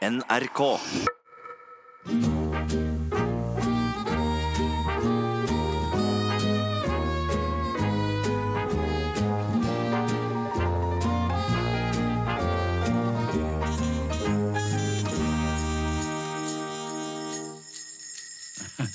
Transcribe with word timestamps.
NRK. 0.00 0.80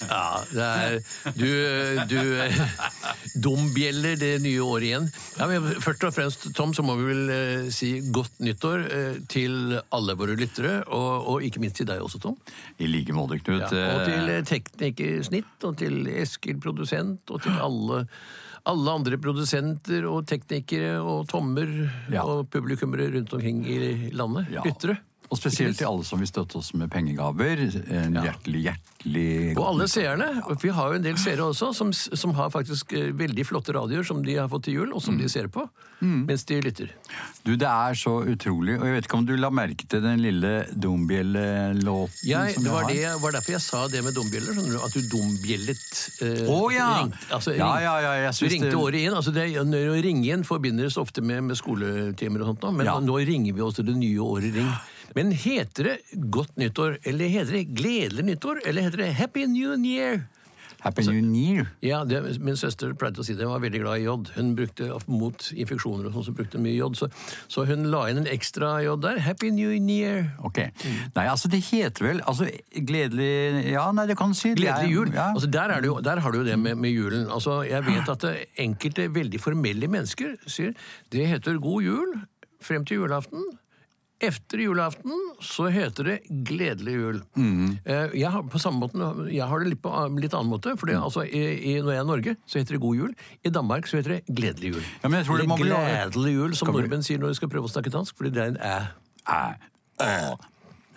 Ja, 0.10 0.44
det 0.52 0.66
er 0.66 1.00
Du, 1.36 1.48
du 2.10 3.40
Dombjeller 3.42 4.16
det 4.20 4.32
nye 4.44 4.62
året 4.64 4.88
igjen. 4.90 5.10
Ja, 5.40 5.48
men 5.50 5.66
først 5.84 6.06
og 6.08 6.14
fremst, 6.16 6.48
Tom, 6.56 6.74
så 6.78 6.86
må 6.86 6.96
vi 7.00 7.08
vel 7.10 7.34
eh, 7.34 7.66
si 7.76 7.92
godt 8.16 8.40
nyttår 8.46 8.86
eh, 8.86 9.20
til 9.32 9.76
alle 9.96 10.16
våre 10.20 10.38
lyttere, 10.40 10.78
og, 10.88 11.28
og 11.36 11.46
ikke 11.48 11.64
minst 11.64 11.80
til 11.82 11.90
deg 11.90 12.04
også, 12.06 12.22
Tom. 12.24 12.38
I 12.80 12.90
like 12.92 13.16
måte, 13.16 13.40
Knut. 13.44 13.68
Ja, 13.76 13.86
og 13.98 14.06
til 14.08 14.32
eh, 14.32 14.42
Teknikersnitt, 14.48 15.56
og 15.68 15.78
til 15.82 16.08
Eskil 16.16 16.62
produsent, 16.64 17.26
og 17.30 17.44
til 17.46 17.62
alle 17.62 18.06
alle 18.66 18.94
andre 18.98 19.18
produsenter 19.22 20.08
og 20.10 20.24
teknikere 20.26 20.96
og 20.98 21.28
tommer 21.30 21.70
Ja. 22.10 22.24
og 22.26 22.48
publikummere 22.50 23.12
rundt 23.14 23.34
omkring 23.38 23.60
i 23.70 24.10
landet. 24.10 24.48
Ja. 24.50 24.64
Lyttere. 24.66 24.98
Og 25.34 25.38
spesielt 25.40 25.78
til 25.80 25.88
alle 25.90 26.04
som 26.06 26.20
vil 26.22 26.28
støtte 26.30 26.60
oss 26.60 26.74
med 26.78 26.90
pengegaver. 26.94 27.58
En 27.90 28.14
Ja. 28.14 28.22
hjertelig, 28.30 28.62
hjertelig 28.68 29.58
Og 29.58 29.64
alle 29.68 29.88
seerne. 29.90 30.28
Vi 30.62 30.70
har 30.70 30.90
jo 30.92 30.96
en 31.00 31.02
del 31.04 31.18
seere 31.18 31.42
også 31.50 31.74
som, 31.74 31.92
som 31.94 32.34
har 32.38 32.50
faktisk 32.54 32.94
eh, 32.94 33.12
veldig 33.12 33.46
flotte 33.46 33.74
radioer 33.74 34.04
som 34.06 34.22
de 34.24 34.36
har 34.38 34.48
fått 34.48 34.64
til 34.70 34.74
jul, 34.74 34.94
og 34.94 35.02
som 35.02 35.18
de 35.18 35.28
ser 35.30 35.48
på 35.48 35.68
mens 36.06 36.44
de 36.46 36.60
lytter. 36.62 36.90
Du, 37.44 37.56
det 37.56 37.66
er 37.66 37.94
så 37.98 38.20
utrolig. 38.30 38.76
Og 38.78 38.86
jeg 38.86 38.94
vet 38.94 39.06
ikke 39.08 39.18
om 39.18 39.26
du 39.26 39.32
la 39.40 39.50
merke 39.50 39.88
til 39.90 40.02
den 40.04 40.20
lille 40.22 40.66
dombjellelåten 40.76 42.54
som 42.54 42.64
det 42.64 42.70
jeg 42.70 42.72
var, 42.72 42.84
har? 42.84 42.90
det, 42.92 43.22
var 43.22 43.32
derfor 43.38 43.52
jeg 43.56 43.62
sa 43.64 43.88
det 43.88 44.04
med 44.06 44.14
dombjeller. 44.14 44.60
At 44.86 44.94
du 44.94 45.02
dombjellet 45.10 45.86
eh, 46.22 46.50
oh, 46.52 46.68
ja! 46.74 47.08
altså, 47.34 47.56
Ja, 47.58 47.72
ja, 47.82 47.96
ja, 48.04 48.14
jeg 48.28 48.34
Du 48.40 48.48
ringte 48.52 48.70
det- 48.70 48.76
året 48.82 49.00
inn. 49.02 49.14
altså 49.14 49.32
det, 49.34 49.48
Å 49.58 50.02
ringe 50.04 50.26
inn 50.34 50.44
forbindes 50.44 50.98
ofte 50.98 51.22
med, 51.22 51.44
med 51.44 51.58
skoletimer 51.58 52.42
og 52.46 52.54
sånt, 52.60 52.74
men 52.76 52.86
Ja. 52.86 53.00
nå 53.00 53.18
ringer 53.26 53.54
vi 53.54 53.62
også 53.62 53.84
det 53.86 53.96
nye 53.96 54.20
året 54.20 54.54
ring. 54.54 54.70
Men 55.14 55.32
heter 55.32 55.92
det 55.92 56.22
Godt 56.34 56.56
nyttår, 56.58 56.98
eller 57.04 57.32
heter 57.32 57.60
det 57.60 57.66
Gledelig 57.78 58.26
nyttår, 58.32 58.64
eller 58.66 58.88
heter 58.88 59.06
det 59.06 59.12
Happy 59.20 59.46
New 59.46 59.76
Year? 59.86 60.26
Happy 60.86 61.02
New 61.02 61.36
Year. 61.36 61.68
Ja, 61.82 62.04
det, 62.06 62.20
Min 62.46 62.58
søster 62.58 62.92
pleide 62.94 63.22
å 63.22 63.26
si 63.26 63.34
det, 63.34 63.48
hun 63.48 63.56
var 63.56 63.64
veldig 63.64 63.80
glad 63.82 64.02
i 64.02 64.06
jod. 64.06 64.30
Hun 64.36 64.52
brukte 64.58 64.92
Mot 65.10 65.48
infeksjoner 65.58 66.10
og 66.10 66.14
sånn, 66.14 66.26
så 66.28 66.34
brukte 66.38 66.60
hun 66.60 66.66
mye 66.68 66.76
jod. 66.76 66.98
Så, 67.00 67.10
så 67.50 67.66
hun 67.66 67.88
la 67.90 68.04
inn 68.12 68.22
en 68.22 68.30
ekstra 68.30 68.76
jod 68.86 69.02
der. 69.06 69.18
Happy 69.26 69.50
New 69.54 69.74
Year. 69.74 70.28
Ok. 70.46 70.62
Nei, 71.16 71.26
altså 71.26 71.50
det 71.50 71.64
heter 71.72 72.06
vel 72.06 72.22
altså 72.26 72.48
Gledelig 72.76 73.72
Ja, 73.72 73.88
nei, 73.98 74.06
det 74.12 74.18
kan 74.20 74.36
du 74.36 74.38
si. 74.38 74.54
Gledelig 74.58 74.94
jul. 74.94 75.10
Ja. 75.16 75.32
Altså, 75.32 75.50
der, 75.58 75.74
er 75.74 75.82
det 75.82 75.90
jo, 75.90 75.98
der 76.06 76.22
har 76.22 76.34
du 76.34 76.42
jo 76.44 76.46
det 76.46 76.60
med, 76.62 76.78
med 76.78 76.94
julen. 76.94 77.26
Altså, 77.34 77.64
jeg 77.66 77.82
vet 77.90 78.14
at 78.14 78.30
enkelte 78.62 79.10
veldig 79.16 79.42
formelle 79.42 79.90
mennesker 79.90 80.38
sier 80.46 80.78
det 81.14 81.26
heter 81.34 81.58
god 81.62 81.86
jul 81.86 82.18
frem 82.62 82.86
til 82.86 83.02
julaften. 83.02 83.42
Etter 84.26 84.62
julaften 84.64 85.12
så 85.46 85.68
heter 85.74 86.08
det 86.10 86.16
gledelig 86.48 86.94
jul. 86.96 87.20
Mm. 87.38 87.78
Jeg 87.86 88.32
har, 88.32 88.44
på 88.50 88.60
samme 88.62 88.82
måten, 88.86 89.04
jeg 89.34 89.46
har 89.52 89.60
det 89.64 89.74
litt 89.74 89.82
på 89.84 89.92
litt 90.20 90.34
annen 90.34 90.52
måte. 90.54 90.74
Mm. 90.76 90.80
For 90.82 90.94
altså, 90.98 91.26
i, 91.28 91.44
i, 91.76 91.76
når 91.84 91.94
jeg 91.96 92.02
er 92.02 92.08
i 92.08 92.12
Norge, 92.12 92.36
så 92.50 92.60
heter 92.62 92.78
det 92.78 92.82
god 92.86 92.96
jul. 93.02 93.14
I 93.46 93.54
Danmark 93.54 93.88
så 93.92 94.00
heter 94.00 94.18
det 94.18 94.36
gledelig 94.42 94.74
jul. 94.76 94.84
Ja, 95.04 95.10
men 95.12 95.20
jeg 95.22 95.30
tror 95.30 95.42
det 95.44 95.48
må 95.52 95.60
bli- 95.62 95.70
gledelig 95.72 96.34
jul, 96.40 96.56
som 96.58 96.72
nordmenn 96.74 97.04
vi- 97.06 97.10
sier 97.12 97.22
når 97.22 97.34
de 97.36 97.40
skal 97.42 97.50
prøve 97.54 97.70
å 97.70 97.74
snakke 97.76 97.94
dansk, 97.94 98.16
fordi 98.18 98.34
det 98.36 98.44
er 98.44 98.54
en 98.56 98.60
æ. 98.62 98.76
Æ. 99.26 99.42
æ. 100.02 100.36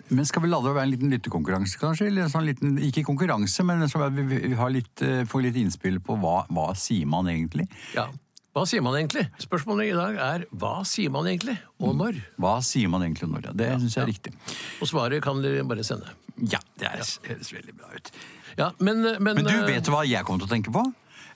Men 0.09 0.25
skal 0.25 0.41
vi 0.41 0.49
la 0.49 0.57
det 0.65 0.71
være 0.73 0.87
en 0.87 0.91
liten 0.95 1.11
lyttekonkurranse, 1.13 1.77
kanskje? 1.77 2.07
Eller 2.09 2.23
en 2.25 2.31
sånn 2.33 2.47
liten, 2.47 2.77
ikke 2.81 3.03
konkurranse, 3.05 3.61
men 3.67 3.83
så 3.91 4.01
vi, 4.09 4.23
vi, 4.25 4.39
vi 4.47 4.55
har 4.57 4.71
litt, 4.73 5.03
eh, 5.05 5.21
får 5.29 5.43
litt 5.45 5.59
innspill 5.61 5.99
på 6.01 6.15
hva, 6.17 6.47
hva 6.49 6.71
sier 6.75 7.05
man 7.05 7.29
egentlig? 7.29 7.67
Ja. 7.93 8.07
Hva 8.55 8.63
sier 8.65 8.81
man 8.81 8.95
egentlig? 8.97 9.27
Spørsmålet 9.43 9.91
i 9.91 9.97
dag 9.97 10.15
er 10.25 10.45
hva 10.57 10.79
sier 10.87 11.11
man 11.13 11.27
egentlig, 11.29 11.53
og 11.85 11.93
når? 11.99 12.17
Hva 12.41 12.55
sier 12.65 12.89
man 12.89 13.05
egentlig 13.05 13.29
når? 13.29 13.51
Ja, 13.51 13.53
det 13.61 13.67
syns 13.83 13.97
jeg 13.97 14.03
er 14.03 14.09
riktig. 14.09 14.33
Og 14.81 14.89
svaret 14.89 15.21
kan 15.25 15.43
dere 15.43 15.65
bare 15.69 15.85
sende. 15.85 16.15
Ja, 16.49 16.61
det 16.81 16.89
høres 16.89 17.19
ja. 17.27 17.37
veldig 17.59 17.75
bra 17.77 17.91
ut. 17.93 18.09
Ja, 18.57 18.71
men, 18.79 19.03
men, 19.05 19.37
Men 19.37 19.45
du, 19.45 19.53
eh, 19.53 19.67
vet 19.69 19.91
hva 19.93 20.01
jeg 20.07 20.25
kommer 20.25 20.41
til 20.41 20.49
å 20.49 20.53
tenke 20.55 20.73
på? 20.73 20.83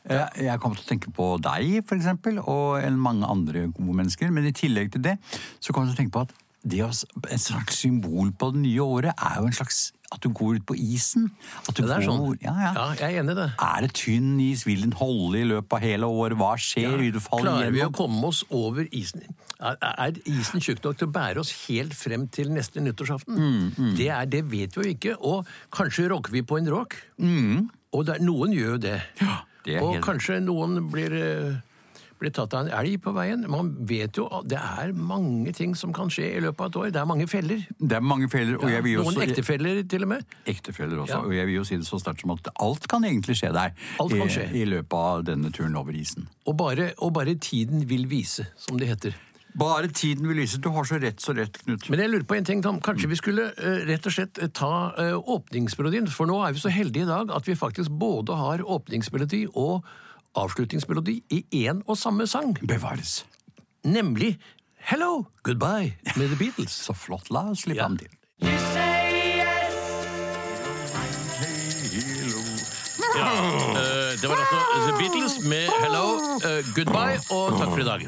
Eh, 0.04 0.42
Jeg 0.50 0.60
kommer 0.60 0.80
til 0.80 0.84
å 0.88 0.90
tenke 0.90 1.14
på 1.16 1.28
deg, 1.44 1.84
for 1.88 1.96
eksempel, 2.00 2.42
og 2.42 2.82
mange 3.00 3.30
andre 3.30 3.68
gode 3.70 4.00
mennesker. 4.02 4.34
Men 4.34 4.50
i 4.50 4.56
tillegg 4.56 4.92
til 4.96 5.06
det, 5.06 5.16
så 5.64 5.72
kommer 5.72 5.88
jeg 5.88 5.94
til 5.94 6.00
å 6.00 6.02
tenke 6.04 6.18
på 6.18 6.26
at 6.26 6.34
det 6.64 6.80
å, 6.86 6.88
et 7.28 7.42
slags 7.44 7.76
symbol 7.84 8.32
på 8.40 8.48
det 8.54 8.62
nye 8.64 8.80
året 8.86 9.14
er 9.20 9.42
jo 9.42 9.50
en 9.50 9.56
slags 9.58 9.92
At 10.14 10.22
du 10.22 10.30
går 10.30 10.60
ut 10.60 10.66
på 10.70 10.76
isen. 10.78 11.24
At 11.68 11.74
du 11.76 11.82
Det 11.82 11.90
er 11.90 12.04
går, 12.04 12.06
sånn. 12.06 12.38
ja, 12.44 12.52
ja. 12.62 12.72
Ja, 12.78 12.84
jeg 13.00 13.16
er 13.16 13.20
enig 13.24 13.34
i 13.34 13.38
det. 13.40 13.48
Er 13.66 13.82
det 13.82 13.94
tynn 13.98 14.36
is? 14.40 14.62
Vil 14.68 14.82
den 14.86 14.92
holde 14.94 15.40
i 15.42 15.48
løpet 15.50 15.74
av 15.74 15.82
hele 15.82 16.06
året? 16.06 16.38
Hva 16.38 16.52
skjer? 16.62 17.02
Ja. 17.02 17.20
Klarer 17.20 17.42
Klarer 17.48 17.72
vi 17.74 17.82
å 17.82 17.90
komme 17.98 18.28
oss 18.30 18.44
over 18.54 18.86
isen? 18.94 19.24
Er, 19.60 19.76
er 19.82 20.20
isen 20.30 20.62
tjukk 20.62 20.84
nok 20.86 21.00
til 21.02 21.08
å 21.10 21.12
bære 21.16 21.42
oss 21.42 21.52
helt 21.66 21.96
frem 21.98 22.28
til 22.30 22.52
neste 22.54 22.80
nyttårsaften? 22.86 23.42
Mm, 23.42 23.96
Det, 23.98 24.08
er, 24.14 24.26
det 24.30 24.44
vet 24.52 24.78
vi 24.78 24.84
jo 24.86 24.94
ikke. 24.94 25.16
Og 25.26 25.50
kanskje 25.74 26.06
rocker 26.14 26.32
vi 26.38 26.44
på 26.46 26.62
en 26.62 26.70
rock. 26.70 26.94
Og 27.18 28.06
det 28.06 28.20
er, 28.20 28.22
noen 28.30 28.54
gjør 28.54 28.76
jo 28.78 28.82
det. 28.86 29.00
Mm. 29.18 29.26
Ja, 29.26 29.40
det 29.66 29.76
er 29.80 29.82
og 29.82 29.96
helt- 29.96 30.06
kanskje 30.06 30.38
noen 30.46 30.78
blir, 30.94 31.18
blir 32.24 32.34
tatt 32.36 32.54
av 32.58 32.66
en 32.66 32.74
elg 32.80 32.98
på 33.04 33.14
veien. 33.16 33.44
Man 33.52 33.74
vet 33.90 34.18
jo 34.20 34.28
at 34.34 34.48
det 34.52 34.60
er 34.60 34.94
mange 34.96 35.54
ting 35.56 35.76
som 35.80 35.94
kan 35.96 36.12
skje 36.14 36.30
i 36.38 36.44
løpet 36.44 36.64
av 36.64 36.72
et 36.72 36.80
år. 36.82 36.94
Det 36.96 37.02
er 37.04 37.10
mange 37.10 37.28
feller. 37.32 37.66
Det 37.80 37.98
er 38.00 38.06
mange 38.14 38.30
feller, 38.32 38.58
og 38.62 38.72
jeg 38.72 38.86
vil 38.86 38.96
jo 38.98 39.04
Noen 39.04 39.18
også 39.18 39.26
ektefeller, 39.28 39.82
til 39.92 40.08
og 40.08 40.14
med. 40.16 40.38
Ektefeller 40.50 41.04
også, 41.04 41.20
Ja. 41.20 41.26
og 41.28 41.36
jeg 41.36 41.50
vil 41.50 41.60
jo 41.60 41.68
si 41.68 41.78
det 41.78 41.90
så 41.90 42.00
sterkt 42.02 42.24
som 42.24 42.34
at 42.36 42.50
alt 42.60 42.88
kan 42.88 43.04
egentlig 43.04 43.38
skje 43.40 43.52
der 43.54 43.76
Alt 44.00 44.18
kan 44.18 44.32
skje. 44.32 44.48
i 44.54 44.64
løpet 44.66 44.94
av 45.12 45.24
denne 45.28 45.52
turen 45.52 45.76
over 45.76 45.92
isen. 45.92 46.28
Og 46.48 46.58
bare, 46.58 46.94
og 46.98 47.14
bare 47.14 47.36
tiden 47.36 47.88
vil 47.90 48.08
vise, 48.10 48.48
som 48.58 48.80
det 48.80 48.88
heter. 48.88 49.14
Bare 49.54 49.88
tiden 49.88 50.28
vil 50.28 50.40
lyse. 50.42 50.58
Du 50.58 50.70
har 50.74 50.84
så 50.84 50.98
rett, 50.98 51.22
så 51.22 51.36
rett, 51.38 51.60
Knut. 51.64 51.90
Men 51.90 52.00
jeg 52.00 52.10
lurer 52.10 52.26
på 52.26 52.38
en 52.40 52.46
ting, 52.48 52.64
Tom. 52.64 52.80
Kanskje 52.82 53.10
vi 53.12 53.20
skulle 53.20 53.52
uh, 53.54 53.84
rett 53.86 54.08
og 54.10 54.16
slett 54.16 54.40
eh, 54.42 54.50
ta 54.50 54.94
uh, 54.98 55.20
åpningsmelodien? 55.30 56.08
For 56.10 56.26
nå 56.26 56.40
er 56.42 56.56
vi 56.56 56.64
så 56.64 56.72
heldige 56.74 57.06
i 57.06 57.12
dag 57.12 57.30
at 57.30 57.46
vi 57.46 57.54
faktisk 57.56 57.94
både 58.02 58.34
har 58.40 58.64
åpningsmelodi 58.66 59.46
og 59.54 59.86
avslutningsmelodi 60.36 61.24
i 61.30 61.44
én 61.68 61.82
og 61.88 61.98
samme 61.98 62.28
sang. 62.28 62.58
Bevares. 62.68 63.26
Nemlig 63.86 64.38
Hello, 64.84 65.24
Goodbye 65.44 65.94
med 66.18 66.28
The 66.28 66.36
Beatles. 66.36 66.72
Så 66.72 66.94
flott. 66.94 67.30
La 67.32 67.50
oss 67.52 67.60
slippe 67.64 67.82
Ja. 67.82 67.88
den 67.88 67.98
til. 67.98 68.10
Eh, 72.84 74.22
det 74.22 74.28
var 74.30 74.36
altså 74.42 74.58
The 74.88 74.96
Beatles 75.00 75.36
med 75.52 75.68
Hello, 75.84 76.06
eh, 76.50 76.62
Goodbye 76.76 77.20
og 77.36 77.58
takk 77.60 77.70
for 77.70 77.80
i 77.84 77.88
dag. 77.88 78.06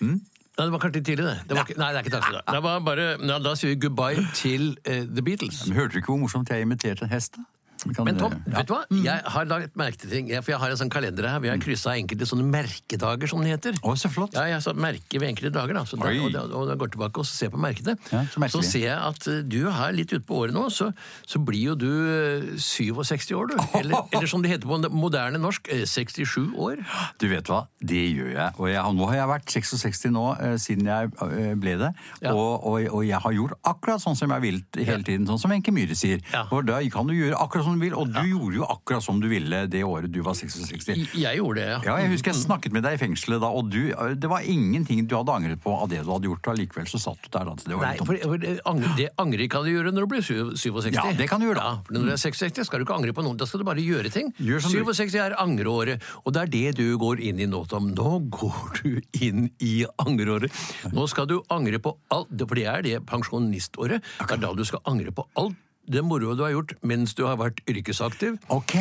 Nei, 0.00 0.64
det 0.64 0.72
var 0.72 0.80
kanskje 0.80 0.96
litt 1.00 1.06
tidlig, 1.10 1.24
det. 1.26 1.34
det 1.50 1.56
var 1.58 1.66
ikke, 1.68 1.76
nei, 1.80 1.88
det 1.92 1.98
er 2.00 2.04
ikke 2.06 2.12
takk 2.14 2.24
for 2.24 2.32
i 2.32 2.38
dag. 2.38 2.54
Det 2.56 2.62
var 2.64 2.78
bare, 2.86 3.06
ja, 3.28 3.36
da 3.44 3.52
sier 3.60 3.74
vi 3.74 3.78
goodbye 3.84 4.24
til 4.38 4.70
uh, 4.88 5.02
The 5.04 5.22
Beatles. 5.26 5.66
Men 5.68 5.76
hørte 5.76 5.92
du 5.92 5.98
ikke 6.00 6.14
hvor 6.14 6.22
morsomt 6.22 6.48
jeg 6.52 6.64
imiterte 6.64 7.04
en 7.04 7.12
hest? 7.12 7.36
da? 7.36 7.44
Men 7.84 8.18
Tom, 8.18 8.32
eh, 8.32 8.50
ja. 8.50 8.56
vet 8.58 8.68
du 8.68 8.74
hva? 8.74 8.80
Jeg 9.04 9.32
har 9.36 9.48
laget 9.50 9.76
merke 9.78 10.00
til 10.00 10.12
ting. 10.12 10.30
For 10.40 10.54
jeg 10.54 10.60
har 10.62 10.72
en 10.72 10.80
sånn 10.80 10.92
kalender 10.92 11.28
her. 11.28 11.42
Vi 11.44 11.50
har 11.52 11.60
kryssa 11.62 11.94
enkelte 11.96 12.28
sånne 12.28 12.46
merkedager, 12.48 13.30
som 13.30 13.42
det 13.44 13.52
heter. 13.54 13.78
Å, 13.82 13.94
så 13.98 14.10
flott. 14.12 14.36
Ja, 14.36 14.46
jeg 14.50 14.64
så 14.64 14.74
merker 14.76 15.22
ved 15.22 15.32
enkelte 15.32 15.52
dager. 15.54 15.76
da. 15.78 15.84
Så 15.88 16.00
da 16.00 16.10
og, 16.10 16.30
da, 16.34 16.44
og 16.48 16.70
da 16.70 16.76
går 16.80 16.92
tilbake 16.94 17.22
og 17.22 17.28
ser 17.28 17.52
på 17.52 17.60
merkene. 17.60 17.96
Ja, 18.12 18.24
så 18.32 18.48
så, 18.56 18.62
ser 18.64 18.86
jeg 18.88 18.96
at 18.96 19.28
eh, 19.30 19.42
du 19.46 19.60
er 19.70 19.96
litt 19.96 20.14
utpå 20.16 20.42
året 20.42 20.56
nå, 20.56 20.66
så, 20.72 20.90
så 21.28 21.40
blir 21.42 21.72
jo 21.72 21.76
du 21.78 21.90
eh, 21.90 22.48
67 22.62 23.34
år, 23.36 23.52
du. 23.52 23.56
Eller, 23.80 23.98
eller 24.14 24.30
som 24.30 24.44
det 24.44 24.54
heter 24.54 24.68
på 24.68 24.80
moderne 24.94 25.40
norsk, 25.42 25.70
eh, 25.74 25.84
67 25.88 26.54
år. 26.54 26.82
Du 27.20 27.28
vet 27.30 27.50
hva, 27.50 27.64
det 27.80 28.02
gjør 28.08 28.32
jeg. 28.32 28.56
Og 28.56 28.70
jeg, 28.72 28.96
nå 28.96 29.10
har 29.10 29.20
jeg 29.20 29.32
vært 29.32 29.56
66 29.58 30.04
nå 30.14 30.26
eh, 30.34 30.56
siden 30.62 30.90
jeg 30.90 31.12
eh, 31.28 31.52
ble 31.58 31.76
det. 31.82 31.92
Ja. 32.22 32.34
Og, 32.34 32.66
og, 32.66 32.80
og 32.90 33.06
jeg 33.06 33.20
har 33.22 33.36
gjort 33.36 33.58
akkurat 33.66 34.02
sånn 34.02 34.18
som 34.18 34.32
jeg 34.36 34.44
vil 34.46 34.62
hele 34.80 35.02
tiden, 35.06 35.28
sånn 35.28 35.40
som 35.42 35.52
Wenche 35.52 35.74
Myhre 35.74 35.96
sier. 35.98 36.22
Og 36.50 36.66
da 36.68 36.80
kan 36.92 37.08
du 37.08 37.16
gjøre 37.16 37.38
akkurat 37.40 37.65
som 37.66 37.76
du 37.76 37.84
vil, 37.84 37.96
og 37.98 38.10
du 38.14 38.22
gjorde 38.22 38.60
jo 38.60 38.66
akkurat 38.70 39.04
som 39.04 39.20
du 39.22 39.28
ville 39.30 39.64
det 39.70 39.82
året 39.86 40.12
du 40.12 40.20
var 40.24 40.36
66. 40.38 40.88
Jeg 41.16 41.40
gjorde 41.40 41.60
det, 41.60 41.66
ja. 41.74 41.78
Ja, 41.86 41.96
jeg 42.02 42.12
husker 42.14 42.32
jeg 42.32 42.40
snakket 42.40 42.74
med 42.76 42.86
deg 42.86 42.96
i 42.96 43.00
fengselet 43.00 43.42
da, 43.42 43.50
og 43.50 43.70
du, 43.72 43.90
det 44.16 44.30
var 44.30 44.46
ingenting 44.46 45.04
du 45.06 45.16
hadde 45.18 45.34
angret 45.34 45.62
på 45.62 45.74
av 45.74 45.90
det 45.92 46.02
du 46.04 46.10
hadde 46.12 46.30
gjort, 46.30 46.50
og 46.52 46.60
likevel 46.60 46.88
så 46.90 47.00
satt 47.02 47.20
du 47.24 47.30
der. 47.30 47.50
Da, 47.50 47.56
så 47.60 47.70
det 47.70 47.78
var 47.78 47.86
Nei, 47.86 47.96
for, 48.00 48.22
for 48.22 48.42
det, 48.42 48.54
angre, 48.68 48.92
det 48.98 49.08
angrer 49.22 49.50
kan 49.52 49.66
du 49.66 49.72
gjøre 49.72 49.92
når 49.94 50.06
du 50.06 50.12
blir 50.14 50.24
67. 50.26 50.90
Ja, 50.96 51.06
det 51.18 51.28
kan 51.30 51.42
du 51.42 51.48
gjøre 51.48 51.60
da. 51.60 51.74
Ja, 51.76 51.82
for 51.86 51.96
når 51.98 52.08
du 52.08 52.14
er 52.14 52.22
66 52.22 52.70
skal 52.70 52.82
du 52.82 52.86
ikke 52.86 52.96
angre 52.98 53.14
på 53.16 53.26
noe, 53.26 53.38
da 53.38 53.48
skal 53.48 53.62
du 53.62 53.68
bare 53.68 53.84
gjøre 53.84 54.12
ting. 54.14 54.32
Gjør 54.42 54.64
67 54.66 55.18
er 55.22 55.36
angreåret, 55.42 56.04
og 56.24 56.36
det 56.36 56.46
er 56.46 56.52
det 56.56 56.64
du 56.80 56.86
går 57.00 57.22
inn 57.28 57.42
i 57.42 57.50
nå, 57.50 57.64
Tom. 57.70 57.90
Nå 57.96 58.16
går 58.32 58.80
du 58.80 59.20
inn 59.26 59.50
i 59.62 59.74
angreåret. 60.02 60.54
Nå 60.94 61.06
skal 61.10 61.28
du 61.30 61.38
angre 61.52 61.80
på 61.82 61.96
alt, 62.14 62.32
for 62.46 62.58
det 62.58 62.66
er 62.70 62.86
det 62.86 62.96
pensjoniståret. 63.08 64.04
Det 64.22 64.36
er 64.38 64.42
da 64.42 64.52
du 64.56 64.64
skal 64.66 64.82
angre 64.88 65.14
på 65.14 65.26
alt 65.40 65.56
det 65.86 66.02
moroa 66.04 66.34
du 66.36 66.42
har 66.44 66.52
gjort 66.54 66.74
mens 66.86 67.14
du 67.14 67.24
har 67.26 67.36
vært 67.40 67.60
yrkesaktiv. 67.70 68.36
Ok. 68.52 68.74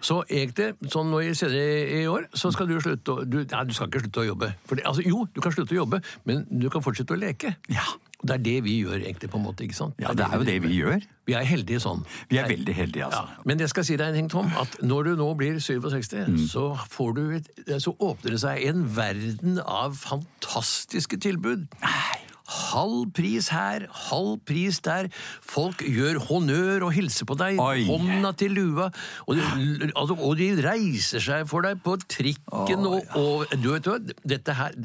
Så 0.00 0.22
egentlig, 0.28 0.72
sånn 0.92 1.10
nå 1.12 1.20
i 1.24 1.34
senere 1.36 2.00
i 2.00 2.06
år, 2.10 2.26
så 2.36 2.50
skal 2.54 2.68
du 2.70 2.78
slutte 2.80 3.12
å 3.12 3.24
du, 3.26 3.42
Nei, 3.44 3.64
du 3.68 3.74
skal 3.76 3.88
ikke 3.90 4.04
slutte 4.06 4.24
å 4.24 4.28
jobbe. 4.32 4.52
For 4.66 4.76
det, 4.80 4.86
altså, 4.88 5.04
jo, 5.06 5.26
du 5.34 5.40
kan 5.44 5.52
slutte 5.54 5.76
å 5.76 5.80
jobbe, 5.82 6.02
men 6.24 6.44
du 6.50 6.68
kan 6.72 6.82
fortsette 6.84 7.14
å 7.14 7.20
leke. 7.20 7.54
Ja. 7.72 7.84
Det 8.26 8.32
er 8.32 8.40
det 8.42 8.54
vi 8.64 8.78
gjør, 8.80 8.96
egentlig, 9.04 9.28
på 9.30 9.36
en 9.38 9.44
måte. 9.44 9.62
ikke 9.66 9.76
sant? 9.76 9.98
Ja, 10.00 10.14
det 10.16 10.24
er 10.24 10.40
jo 10.40 10.46
det 10.48 10.54
vi 10.64 10.70
gjør. 10.78 11.02
Vi 11.28 11.34
er 11.36 11.44
heldige 11.46 11.78
sånn. 11.84 12.00
Vi 12.30 12.38
er 12.40 12.48
veldig 12.48 12.74
heldige, 12.74 13.04
altså. 13.10 13.26
Ja, 13.28 13.44
men 13.46 13.60
jeg 13.60 13.68
skal 13.70 13.84
si 13.86 13.98
deg 14.00 14.08
en 14.08 14.16
ting, 14.16 14.30
Tom, 14.32 14.48
at 14.56 14.78
når 14.82 15.10
du 15.10 15.16
nå 15.20 15.26
blir 15.38 15.58
67, 15.60 16.24
Mm. 16.26 16.38
så, 16.48 16.64
får 16.90 17.12
du 17.18 17.22
et, 17.36 17.50
så 17.84 17.92
åpner 18.00 18.32
det 18.34 18.40
seg 18.40 18.64
en 18.70 18.86
verden 18.96 19.60
av 19.60 19.94
fantastiske 20.00 21.20
tilbud. 21.22 21.66
Halv 22.46 23.10
pris 23.16 23.48
her, 23.50 23.86
halv 24.08 24.36
pris 24.46 24.78
der. 24.84 25.08
Folk 25.42 25.82
gjør 25.82 26.20
honnør 26.28 26.86
og 26.88 26.92
hilser 26.94 27.26
på 27.28 27.36
deg. 27.38 27.58
Oi. 27.62 27.86
Hånda 27.88 28.32
til 28.38 28.54
lua. 28.56 28.90
Og 29.26 29.38
de, 29.38 29.90
altså, 29.92 30.16
og 30.16 30.36
de 30.38 30.50
reiser 30.66 31.22
seg 31.22 31.46
for 31.50 31.66
deg 31.66 31.82
på 31.84 31.96
trikken 32.06 32.86
og, 32.86 33.02
og 33.18 33.56
du 33.62 33.72
vet 33.72 33.90
hva, 33.90 33.98
dette 34.26 34.56
her 34.56 34.76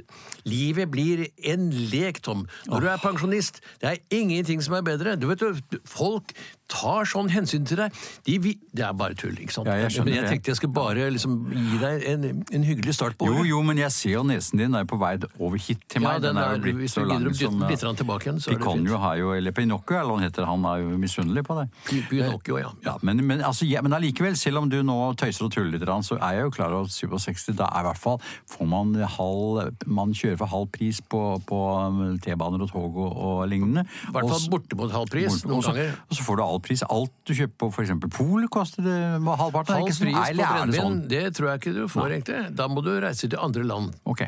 Livet 0.48 0.90
blir 0.90 1.28
en 1.52 1.70
lek, 1.92 2.22
Tom. 2.26 2.48
Når 2.70 2.82
du 2.82 2.88
er 2.90 3.02
pensjonist, 3.02 3.62
det 3.82 3.92
er 3.92 4.18
ingenting 4.22 4.64
som 4.64 4.80
er 4.80 4.86
bedre. 4.86 5.16
Du 5.20 5.28
vet 5.30 5.44
jo, 5.44 5.54
Folk 5.86 6.34
tar 6.72 7.08
sånn 7.10 7.30
hensyn 7.34 7.66
til 7.68 7.82
deg. 7.84 8.02
De, 8.28 8.38
vi, 8.44 8.56
det 8.72 8.86
er 8.88 8.96
bare 8.98 9.18
tull, 9.20 9.36
ikke 9.36 9.56
sant? 9.56 9.70
Ja, 9.70 9.78
jeg 9.84 10.06
Men 10.06 10.16
jeg 10.16 10.30
tenkte 10.30 10.54
jeg 10.54 10.60
skulle 10.62 10.76
bare 10.76 11.10
liksom 11.14 11.38
gi 11.52 11.80
deg 11.82 12.06
en, 12.14 12.28
en 12.42 12.68
hyggelig 12.68 12.96
start 12.98 13.18
på 13.20 13.28
Jo, 13.30 13.40
året. 13.42 13.50
jo, 13.52 13.62
men 13.68 13.82
jeg 13.82 13.96
ser 13.96 14.16
jo 14.18 14.24
nesen 14.28 14.62
din 14.62 14.78
er 14.78 14.88
på 14.90 15.00
vei 15.02 15.14
over 15.40 15.60
hit 15.60 15.84
til 15.92 16.04
meg. 16.04 16.20
Ja, 16.20 16.24
den 16.28 16.40
er 16.40 16.48
er, 16.48 16.58
jo 16.58 16.66
blitt 16.66 16.80
hvis 16.82 16.96
så 16.96 17.04
du 17.04 17.12
lang 17.12 17.28
som 17.36 17.62
litt 17.68 17.84
tilbake 18.02 18.30
igjen, 18.30 18.42
så 18.44 18.56
Piconio 18.56 19.00
har 19.02 19.20
jo, 19.20 19.34
eller 19.36 19.56
Pinocchio, 19.56 19.98
eller 20.00 20.12
hva 20.12 20.20
han 20.20 20.28
heter, 20.28 20.48
han 20.48 20.68
er 20.72 20.84
jo 20.86 21.00
misunnelig 21.02 21.44
på 21.48 21.58
det. 21.60 21.68
Pinocchio, 22.10 22.60
ja. 22.62 22.72
Ja, 22.86 22.96
men, 23.02 23.24
men, 23.28 23.44
altså, 23.46 23.68
ja, 23.70 23.84
men 23.86 23.96
allikevel, 23.98 24.38
selv 24.40 24.64
om 24.64 24.70
du 24.72 24.80
nå 24.86 24.98
tøyser 25.20 25.48
og 25.48 25.54
tuller 25.56 25.76
litt, 25.76 25.88
så 26.08 26.18
er 26.18 26.40
jeg 26.40 26.48
jo 26.48 26.54
klar 26.56 26.76
over 26.78 26.90
at 26.90 26.96
67, 26.96 27.52
da 27.60 27.68
er 27.68 27.86
i 27.86 27.90
hvert 27.90 28.02
fall 28.02 28.20
får 28.52 28.68
man 28.70 28.94
halv 29.18 29.88
Man 29.90 30.14
kjører 30.16 30.40
for 30.40 30.52
halv 30.52 30.70
pris 30.74 31.02
på, 31.02 31.22
på 31.48 31.60
um, 31.88 32.18
T-baner 32.22 32.64
og 32.66 32.72
tog 32.72 32.98
og, 33.02 33.12
og 33.12 33.42
lignende. 33.52 33.84
I 34.08 34.14
hvert 34.16 34.30
fall 34.32 34.48
bortimot 34.54 34.94
halv 34.96 35.12
pris 35.12 35.42
noen 35.48 35.66
ganger. 35.66 35.96
og 36.08 36.18
så 36.18 36.26
får 36.28 36.40
du 36.40 36.44
pris. 36.64 36.84
Alt 36.88 37.14
du 37.28 37.34
kjøper 37.38 37.58
på 37.62 37.70
f.eks. 37.72 37.94
Pol, 38.16 38.48
koster 38.54 38.86
det 38.86 38.98
halvparten? 39.26 39.76
Halv 39.76 39.90
pris 39.90 40.02
på 40.02 40.10
er 40.12 40.36
det 40.38 40.48
brennevin, 40.48 40.82
sånn? 40.82 41.00
det 41.12 41.24
tror 41.38 41.52
jeg 41.52 41.62
ikke 41.62 41.74
du 41.76 41.82
får, 41.92 42.16
egentlig. 42.16 42.42
Da 42.58 42.68
må 42.72 42.84
du 42.86 42.92
reise 43.04 43.30
til 43.30 43.42
andre 43.42 43.66
land. 43.68 43.96
Ok, 44.10 44.24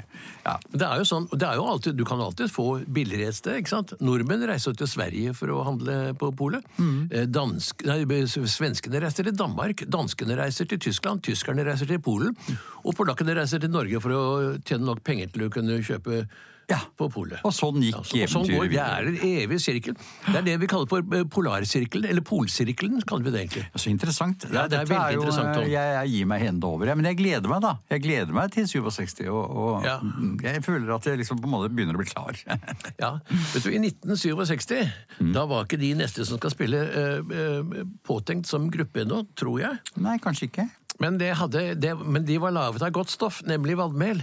ja. 0.46 0.56
Det 0.74 0.88
er 0.88 1.02
jo 1.02 1.08
sånn, 1.10 1.28
det 1.34 1.48
er 1.50 1.60
jo 1.60 1.68
alltid, 1.72 1.98
Du 2.00 2.06
kan 2.08 2.22
alltid 2.24 2.52
få 2.52 2.68
billigere 2.86 3.32
et 3.32 3.40
sted. 3.40 3.60
ikke 3.62 3.74
sant? 3.74 3.96
Nordmenn 4.04 4.46
reiser 4.50 4.78
til 4.78 4.90
Sverige 4.90 5.34
for 5.38 5.54
å 5.54 5.64
handle 5.68 5.98
på 6.20 6.32
polet. 6.38 6.66
Mm. 6.78 7.30
Dansk, 7.34 7.86
nei, 7.90 8.24
Svenskene 8.28 9.02
reiser 9.04 9.30
til 9.30 9.38
Danmark, 9.38 9.86
danskene 9.90 10.38
reiser 10.40 10.70
til 10.70 10.82
Tyskland, 10.82 11.24
tyskerne 11.26 11.66
reiser 11.66 11.90
til 11.90 12.02
Polen, 12.04 12.36
og 12.84 12.96
polakkene 12.98 13.36
reiser 13.38 13.62
til 13.64 13.72
Norge 13.74 14.02
for 14.04 14.16
å 14.16 14.24
tjene 14.66 14.88
nok 14.90 15.04
penger 15.06 15.32
til 15.34 15.48
å 15.48 15.54
kunne 15.54 15.80
kjøpe 15.84 16.26
Ja. 16.70 16.80
på 16.98 17.10
polet. 17.12 17.40
Og 17.44 17.52
sånn 17.52 17.82
gikk 17.84 17.96
Ja, 18.16 18.26
så- 18.28 18.40
og 18.40 18.46
sånn 18.46 18.48
går, 18.56 18.66
eventyret 18.66 19.00
er 19.00 19.08
en 19.08 19.18
evig 19.18 19.60
sirkel. 19.60 19.96
Det 20.26 20.36
er 20.36 20.42
det 20.42 20.60
vi 20.62 20.68
kaller 20.68 20.88
for 20.88 21.00
eh, 21.00 21.24
polarsirkelen, 21.24 22.06
eller 22.10 22.22
polsirkelen, 22.22 23.02
kaller 23.06 23.24
vi 23.24 23.32
det 23.32 23.42
egentlig. 23.50 23.66
Så 23.76 23.90
interessant. 23.92 24.46
Ja, 24.52 24.68
det 24.68 24.80
er 24.80 24.86
veldig 24.86 25.14
interessant, 25.20 25.54
Tom. 25.56 25.64
Jeg, 25.64 25.74
jeg 25.74 26.10
gir 26.14 26.26
meg 26.26 26.42
hende 26.42 26.64
over. 26.64 26.86
jeg. 26.86 26.96
Men 26.98 27.06
jeg 27.06 27.18
gleder 27.18 27.48
meg, 27.50 27.62
da. 27.62 27.74
Jeg 27.92 28.02
gleder 28.04 28.34
meg 28.34 28.52
til 28.52 28.66
67, 28.68 29.28
og, 29.28 29.50
og 29.52 29.84
Ja. 29.84 30.00
jeg 30.42 30.64
føler 30.64 30.96
at 30.96 31.04
jeg 31.04 31.18
liksom 31.20 31.40
på 31.40 31.46
en 31.46 31.52
måte 31.52 31.70
begynner 31.74 31.96
å 31.96 31.98
bli 31.98 32.10
klar. 32.12 32.34
Ja, 33.00 33.20
vet 33.54 33.64
du, 33.64 33.70
I 33.72 33.80
1967 33.80 34.92
Mm. 35.20 35.34
da 35.34 35.46
var 35.46 35.66
ikke 35.66 35.80
de 35.80 35.94
neste 35.96 36.26
som 36.26 36.38
skal 36.38 36.50
spille, 36.52 36.80
uh, 36.80 37.20
eh, 37.20 37.84
påtenkt 38.08 38.46
som 38.48 38.70
gruppe 38.72 39.04
ennå, 39.04 39.26
tror 39.36 39.60
jeg. 39.60 39.80
Nei, 39.98 40.18
kanskje 40.18 40.50
ikke. 40.50 40.70
Men, 41.00 41.18
det 41.18 41.36
hadde, 41.36 41.76
det, 41.80 41.94
men 42.06 42.24
de 42.26 42.38
var 42.38 42.52
laget 42.52 42.82
av 42.82 42.92
godt 42.92 43.10
stoff, 43.10 43.42
nemlig 43.44 43.76
vadmel. 43.80 44.22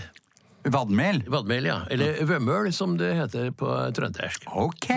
Vadmel? 0.68 1.22
Vadmel, 1.32 1.64
ja. 1.70 1.78
Eller 1.90 2.18
vømmøl, 2.28 2.68
som 2.76 2.98
det 3.00 3.14
heter 3.16 3.50
på 3.56 3.68
trøndersk. 3.96 4.44
Ok! 4.52 4.90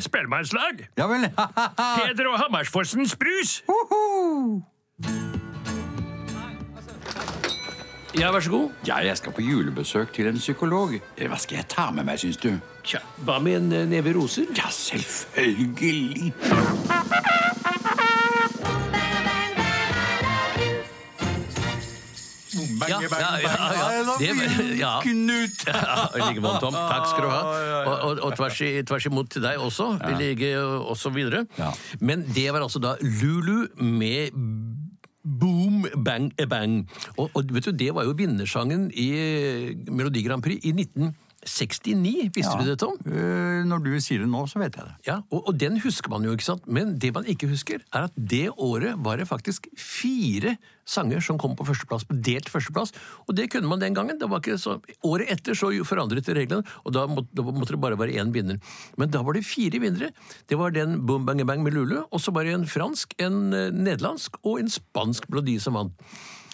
spellemannslag! 0.00 0.86
Ja 0.96 1.06
vel. 1.10 1.26
Peder 2.00 2.30
og 2.32 2.38
Hammersfossens 2.40 3.16
brus! 3.20 3.58
Ja, 8.18 8.32
vær 8.34 8.40
så 8.42 8.50
god. 8.50 8.70
ja, 8.86 8.96
jeg 9.06 9.16
skal 9.20 9.32
på 9.32 9.40
julebesøk 9.44 10.12
til 10.12 10.26
en 10.26 10.36
psykolog. 10.40 10.96
Eh, 11.16 11.28
Hva 11.30 11.38
skal 11.38 11.60
jeg 11.60 11.68
ta 11.70 11.90
med 11.94 12.04
meg, 12.08 12.18
syns 12.18 12.40
du? 12.42 12.50
Tja, 12.82 12.98
hva 13.22 13.36
med 13.38 13.60
en 13.60 13.72
eh, 13.76 13.84
neve 13.92 14.16
roser? 14.16 14.48
Ja, 14.58 14.66
selvfølgelig. 14.74 16.32
Ja, 22.88 23.00
ja, 23.04 23.30
ja, 23.40 23.86
ja. 24.00 24.16
Det, 24.20 24.78
ja. 24.80 24.92
Knut! 25.04 25.64
Ja, 25.70 26.08
I 26.14 26.22
like 26.22 26.42
måte, 26.44 26.60
Tom. 26.64 26.76
Takk 26.76 27.08
skal 27.10 27.26
du 27.26 27.30
ha. 27.32 27.40
Og, 27.90 27.94
og, 27.96 28.18
og 28.26 28.34
tvers, 28.36 28.60
i, 28.60 28.82
tvers 28.86 29.06
imot 29.08 29.30
til 29.32 29.42
deg 29.44 29.60
også. 29.60 29.86
I 30.04 30.12
like 30.18 30.50
også 30.60 31.12
videre. 31.14 31.46
Men 32.00 32.26
det 32.28 32.50
var 32.52 32.62
altså 32.64 32.82
da 32.82 32.94
Lulu 33.00 33.70
med 33.80 34.36
Boom 35.24 35.86
Bang 36.04 36.30
Bang. 36.48 36.84
Og, 37.16 37.30
og 37.34 37.54
vet 37.54 37.70
du, 37.70 37.72
det 37.76 37.90
var 37.96 38.04
jo 38.08 38.14
vinnersangen 38.16 38.90
i 38.92 39.08
Melodi 39.88 40.22
Grand 40.26 40.44
Prix 40.44 40.64
i 40.64 40.74
1969. 41.40 42.30
Visste 42.36 42.56
du 42.60 42.66
det, 42.68 42.76
Tom? 42.80 42.96
Eh, 43.08 43.62
Når 43.64 43.84
du 43.84 43.94
sier 44.02 44.20
det 44.20 44.28
nå, 44.28 44.42
så 44.50 44.60
vet 44.60 44.76
jeg 44.76 44.84
det. 44.84 44.94
Ja, 45.08 45.20
og, 45.30 45.48
og 45.48 45.56
den 45.56 45.78
husker 45.80 46.12
man 46.12 46.24
jo, 46.26 46.34
ikke 46.36 46.44
sant? 46.44 46.66
Men 46.68 46.98
det 47.00 47.12
man 47.16 47.28
ikke 47.28 47.48
husker, 47.48 47.80
er 47.92 48.08
at 48.08 48.16
det 48.16 48.50
året 48.56 48.98
var 49.00 49.20
det 49.20 49.28
faktisk 49.30 49.70
fire 49.78 50.56
sanger 50.90 51.22
som 51.24 51.38
kom 51.40 51.54
på 51.56 51.64
førsteplass, 51.68 52.04
på 52.08 52.16
delt 52.20 52.50
førsteplass. 52.52 52.92
Og 53.26 53.36
det 53.38 53.48
kunne 53.52 53.70
man 53.70 53.80
den 53.80 53.96
gangen. 53.96 54.18
Det 54.20 54.28
var 54.28 54.42
ikke 54.42 54.58
så, 54.60 54.78
året 55.06 55.32
etter 55.32 55.56
så 55.56 55.70
forandret 55.86 56.28
de 56.28 56.36
reglene, 56.36 56.66
og 56.84 56.92
da 56.96 57.06
måtte, 57.08 57.32
da 57.36 57.46
måtte 57.46 57.76
det 57.76 57.82
bare 57.84 57.98
være 58.00 58.18
én 58.20 58.34
vinner. 58.34 58.60
Men 59.00 59.12
da 59.12 59.22
var 59.24 59.38
det 59.38 59.46
fire 59.48 59.80
vinnere. 59.80 60.10
Det 60.50 60.58
var 60.60 60.74
den 60.76 61.00
Boom 61.06 61.24
Bang 61.28 61.40
Bang 61.48 61.64
med 61.64 61.76
Lulu, 61.76 62.02
og 62.04 62.20
så 62.20 62.34
var 62.36 62.44
det 62.44 62.56
en 62.58 62.68
fransk, 62.68 63.16
en 63.22 63.54
eh, 63.56 63.70
nederlandsk 63.72 64.36
og 64.44 64.60
en 64.60 64.70
spansk 64.72 65.30
melodi 65.30 65.56
som 65.62 65.78
vant. 65.78 65.96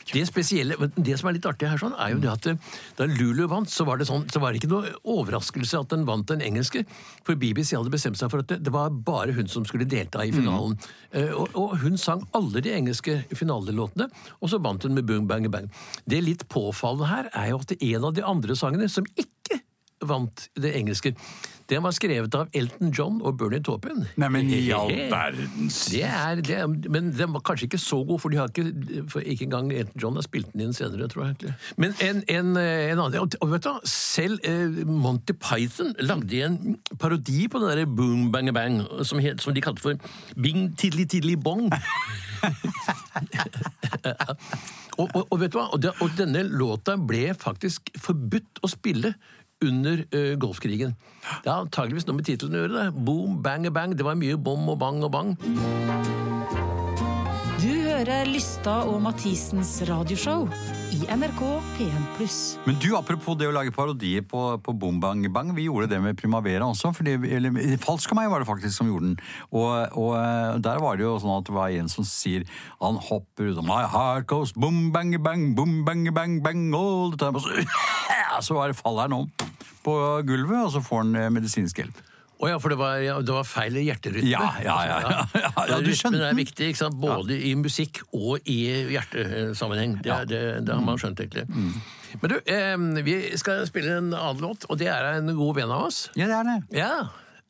Det 0.06 0.22
spesielle, 0.28 0.76
det 0.94 1.16
som 1.18 1.28
er 1.28 1.36
litt 1.36 1.46
artig 1.48 1.66
her, 1.66 1.80
sånn, 1.80 1.96
er 1.98 2.12
jo 2.12 2.20
det 2.22 2.30
at 2.30 2.48
eh, 2.52 2.74
da 2.98 3.08
Lulu 3.10 3.46
vant, 3.50 3.70
så 3.70 3.86
var 3.88 3.98
det 3.98 4.06
sånn, 4.06 4.26
så 4.30 4.38
var 4.42 4.52
det 4.52 4.60
ikke 4.60 4.70
noe 4.70 4.92
overraskelse 5.16 5.80
at 5.82 5.90
den 5.90 6.06
vant 6.06 6.28
den 6.30 6.44
engelske. 6.46 6.84
For 7.26 7.38
BBC 7.38 7.74
hadde 7.74 7.90
bestemt 7.90 8.20
seg 8.20 8.30
for 8.30 8.44
at 8.44 8.52
det, 8.52 8.60
det 8.66 8.74
var 8.74 8.94
bare 8.94 9.34
hun 9.34 9.50
som 9.50 9.66
skulle 9.66 9.88
delta 9.90 10.22
i 10.22 10.34
finalen. 10.34 10.78
Eh, 11.10 11.32
og, 11.34 11.50
og 11.58 11.76
hun 11.82 11.98
sang 11.98 12.22
alle 12.38 12.62
de 12.62 12.74
engelske 12.76 13.18
finalelåtene, 13.34 14.06
og 14.38 14.52
så 14.52 14.62
vant 14.62 14.86
hun 14.86 14.94
med 14.94 15.08
Boom 15.08 15.26
Bang 15.30 15.50
Bang. 15.50 15.70
Det 16.06 16.22
litt 16.22 16.46
påfallende 16.52 17.10
her 17.10 17.32
er 17.34 17.50
jo 17.50 17.62
at 17.64 17.74
en 17.80 18.10
av 18.10 18.14
de 18.14 18.26
andre 18.26 18.58
sangene 18.58 18.90
som 18.92 19.06
ikke 19.18 19.62
vant 20.04 20.48
det 20.60 20.74
engelske, 20.76 21.14
den 21.66 21.82
var 21.82 21.94
skrevet 21.96 22.34
av 22.38 22.52
Elton 22.54 22.92
John 22.94 23.16
og 23.26 23.38
Bernie 23.40 23.62
Taupin. 23.64 24.04
Nei, 24.20 24.28
men 24.30 24.50
i 24.54 24.60
all 24.74 24.92
verdens 25.10 25.80
Det 25.90 26.04
er, 26.06 26.42
det 26.44 26.54
er, 26.60 26.66
men 26.70 27.10
den 27.16 27.32
var 27.34 27.42
kanskje 27.46 27.66
ikke 27.66 27.80
så 27.82 27.98
god, 28.06 28.20
for, 28.22 28.30
de 28.30 28.38
har 28.38 28.52
ikke, 28.52 28.70
ikke 29.24 29.48
engang 29.48 29.72
Elton 29.74 30.02
John 30.02 30.18
har 30.18 30.26
spilt 30.26 30.52
den 30.52 30.66
inn 30.68 30.76
senere, 30.76 31.08
tror 31.10 31.24
jeg. 31.24 31.34
egentlig. 31.34 31.54
Men 31.82 31.96
en, 32.06 32.22
en, 32.30 32.52
eh, 32.60 32.92
en 32.92 33.02
annen, 33.02 33.34
og, 33.40 33.50
vet 33.50 33.66
du, 33.66 33.72
selv 33.90 34.46
eh, 34.46 34.86
Monty 34.86 35.34
Python 35.42 35.94
lagde 35.98 36.44
en 36.46 36.78
parodi 37.00 37.48
på 37.50 37.58
den 37.62 37.68
der 37.72 37.90
Boom 37.90 38.30
Bang 38.32 38.52
Bang, 38.54 38.82
som, 39.02 39.18
het, 39.24 39.42
som 39.42 39.54
de 39.56 39.64
kalte 39.64 39.82
for 39.82 39.92
Bing 40.38 40.70
Tidli 40.78 41.04
Tidli 41.10 41.34
Bong. 41.36 41.66
og, 45.00 45.08
og, 45.08 45.22
og 45.30 45.40
vet 45.40 45.50
du 45.50 45.58
hva, 45.58 45.66
og 45.74 46.14
denne 46.18 46.46
låta 46.46 46.94
ble 47.00 47.34
faktisk 47.34 47.90
forbudt 47.98 48.62
å 48.62 48.70
spille 48.70 49.16
under 49.64 50.04
uh, 50.14 50.34
Golfkrigen. 50.38 50.96
Det 51.44 51.52
har 51.52 51.64
antageligvis 51.64 52.06
noe 52.08 52.18
med 52.18 52.28
tittelen 52.28 52.56
å 52.56 52.64
gjøre. 52.64 52.84
det. 52.84 53.04
Boom, 53.06 53.40
bang, 53.42 53.68
bang. 53.72 53.96
Det 53.96 54.06
var 54.06 54.18
mye 54.18 54.36
bom 54.36 54.68
og 54.72 54.78
bang 54.82 55.02
og 55.06 55.12
bang. 55.14 55.36
Du 58.06 58.12
Lystad 58.12 58.28
Lysta 58.30 58.72
og 58.86 59.00
Mathisens 59.02 59.70
radioshow 59.88 60.44
i 60.94 61.00
NRK 61.10 61.40
P1+. 61.74 62.28
Men 62.62 62.76
du, 62.78 62.92
apropos 62.94 63.34
det 63.34 63.48
å 63.50 63.54
lage 63.56 63.72
parodier 63.74 64.22
på, 64.22 64.42
på 64.62 64.74
Boom 64.78 65.00
Bang 65.02 65.26
Bang, 65.34 65.50
vi 65.56 65.64
gjorde 65.64 65.88
det 65.90 65.98
med 66.04 66.14
Primavera 66.14 66.68
også. 66.70 66.92
Fordi, 66.94 67.16
eller 67.34 67.58
Falsk 67.82 68.14
av 68.14 68.20
meg 68.20 68.30
var 68.30 68.44
det 68.44 68.46
faktisk 68.46 68.78
som 68.78 68.92
gjorde 68.92 69.08
den. 69.08 69.18
Og, 69.50 69.98
og 69.98 70.12
eh, 70.20 70.54
der 70.62 70.78
var 70.84 70.94
det 70.94 71.02
jo 71.02 71.16
sånn 71.18 71.34
at 71.34 71.50
det 71.50 71.58
var 71.58 71.74
en 71.74 71.90
som 71.90 72.06
sier 72.06 72.46
Han 72.78 73.02
hopper 73.08 73.50
ut 73.50 73.58
My 73.66 73.82
heart 73.90 74.30
goes 74.30 74.54
boom 74.54 74.92
bang 74.94 75.16
bang, 75.18 75.48
boom 75.58 75.80
bang 75.82 76.06
bang 76.14 76.38
bang 76.46 76.68
all 76.78 77.10
the 77.10 77.18
time. 77.18 77.34
Og 77.34 77.42
så, 77.42 77.66
så 78.52 78.60
bare 78.60 78.82
faller 78.84 79.10
han 79.10 79.18
om 79.24 79.32
på 79.82 79.98
gulvet, 80.30 80.60
og 80.68 80.76
så 80.78 80.86
får 80.92 81.08
han 81.08 81.24
eh, 81.24 81.32
medisinsk 81.40 81.82
hjelp. 81.82 82.06
Å 82.36 82.50
ja, 82.50 82.56
for 82.60 82.72
det 82.72 82.76
var, 82.76 82.98
ja, 83.00 83.14
det 83.24 83.32
var 83.32 83.46
feil 83.48 83.78
hjerterytme. 83.80 84.28
Ja, 84.28 84.50
ja, 84.60 84.76
ja, 84.84 84.96
ja. 85.00 85.22
Ja, 85.46 85.50
ja, 85.70 85.78
Rytmen 85.80 86.20
er 86.20 86.36
viktig, 86.36 86.70
ikke 86.72 86.82
sant? 86.82 86.98
både 87.00 87.36
i 87.48 87.54
musikk 87.56 88.02
og 88.12 88.44
i 88.44 88.58
hjertesammenheng. 88.92 89.96
Det. 90.04 90.12
Mm. 90.12 90.26
det, 90.32 90.42
det 90.68 90.74
har 90.76 90.84
man 90.84 91.00
skjønt, 91.00 91.22
egentlig. 91.24 91.46
Men 92.20 92.32
du, 92.32 92.36
eh, 92.52 92.74
vi 93.06 93.16
skal 93.40 93.64
spille 93.68 93.96
en 94.02 94.10
annen 94.12 94.44
låt, 94.44 94.68
og 94.68 94.80
det 94.80 94.90
er 94.92 95.14
en 95.14 95.32
god 95.36 95.62
venn 95.62 95.72
av 95.72 95.88
oss. 95.88 96.06
Ja, 96.18 96.28
det 96.28 96.36
er 96.42 96.50
det. 96.50 96.58
Ja, 96.76 96.92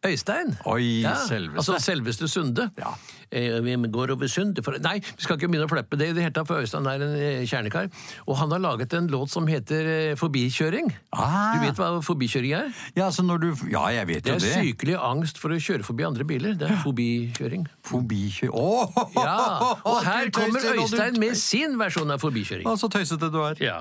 Øystein. 0.04 0.56
Oi, 0.68 1.02
selveste. 1.28 1.56
Altså 1.56 1.78
selveste 1.80 2.28
Sunde. 2.28 2.70
Ja. 2.78 2.92
Eh, 3.32 3.64
vi 3.64 3.74
går 3.90 4.12
over 4.12 4.28
Sunde 4.30 4.62
for 4.62 4.76
Nei, 4.82 5.00
vi 5.00 5.24
skal 5.24 5.38
ikke 5.38 5.48
begynne 5.48 5.66
å 5.66 5.70
fleppe 5.70 5.98
det 5.98 6.10
i 6.10 6.14
det 6.14 6.22
hele 6.22 6.34
tatt, 6.36 6.46
for 6.46 6.62
Øystein 6.62 6.86
er 6.90 7.02
en 7.02 7.14
eh, 7.16 7.46
kjernekar. 7.48 7.88
Og 8.26 8.36
han 8.38 8.52
har 8.54 8.62
laget 8.62 8.94
en 8.94 9.08
låt 9.10 9.32
som 9.32 9.48
heter 9.50 9.90
eh, 9.90 10.14
Forbikjøring. 10.20 10.92
Ah. 11.16 11.56
Du 11.56 11.64
vet 11.66 11.80
hva 11.80 11.90
forbikjøring 12.06 12.54
er? 12.60 12.70
Ja, 12.94 13.08
altså 13.08 13.24
når 13.26 13.42
du 13.42 13.48
Ja, 13.72 13.86
jeg 13.94 14.06
vet 14.12 14.28
jo 14.28 14.36
Det 14.36 14.44
Det 14.44 14.52
er 14.52 14.68
sykelig 14.68 14.96
angst 15.00 15.42
for 15.42 15.54
å 15.54 15.58
kjøre 15.58 15.86
forbi 15.86 16.06
andre 16.06 16.28
biler. 16.28 16.54
Det 16.60 16.70
er 16.70 16.80
forbikjøring. 16.84 17.66
Forbikjøring 17.88 18.54
Åh! 18.54 19.02
Ja, 19.16 19.36
Og 19.90 20.00
her 20.06 20.30
kommer 20.30 20.70
Øystein 20.76 21.18
med 21.18 21.34
sin 21.40 21.78
versjon 21.80 22.10
av 22.14 22.22
forbikjøring. 22.22 22.68
Å, 22.68 22.76
så 22.78 22.92
tøysete 22.92 23.32
du 23.32 23.42
er. 23.42 23.58
Ja. 23.64 23.80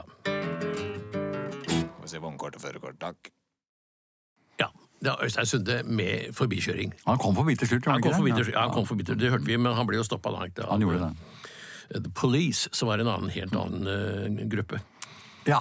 Må 2.02 2.10
se 2.10 2.22
vognkort 2.22 2.58
og 2.58 2.64
førerkort, 2.66 2.98
takk. 3.02 3.36
Ja. 5.04 5.16
Øystein 5.24 5.46
Sunde 5.46 5.84
med 5.84 6.32
forbikjøring. 6.34 6.94
Han 7.06 7.18
kom 7.18 7.36
forbi 7.36 7.56
til 7.56 7.68
slutt. 7.68 7.86
Han 7.86 8.02
kom 8.02 8.14
forbi, 8.14 8.30
ja, 8.54 8.60
han 8.62 8.72
kom 8.74 8.86
forbi 8.86 9.04
til- 9.04 9.18
det 9.20 9.32
hørte 9.32 9.46
vi, 9.46 9.58
men 9.58 9.74
han 9.76 9.88
ble 9.88 9.98
jo 9.98 10.04
stoppa 10.04 10.32
da. 10.32 10.68
Han 10.70 10.82
gjorde 10.82 11.00
det. 11.00 12.04
The 12.04 12.10
Police, 12.16 12.70
som 12.74 12.88
var 12.88 12.98
en 13.00 13.08
annen, 13.08 13.30
helt 13.30 13.54
annen 13.56 13.86
uh, 13.88 14.48
gruppe. 14.50 14.80
Ja. 15.46 15.60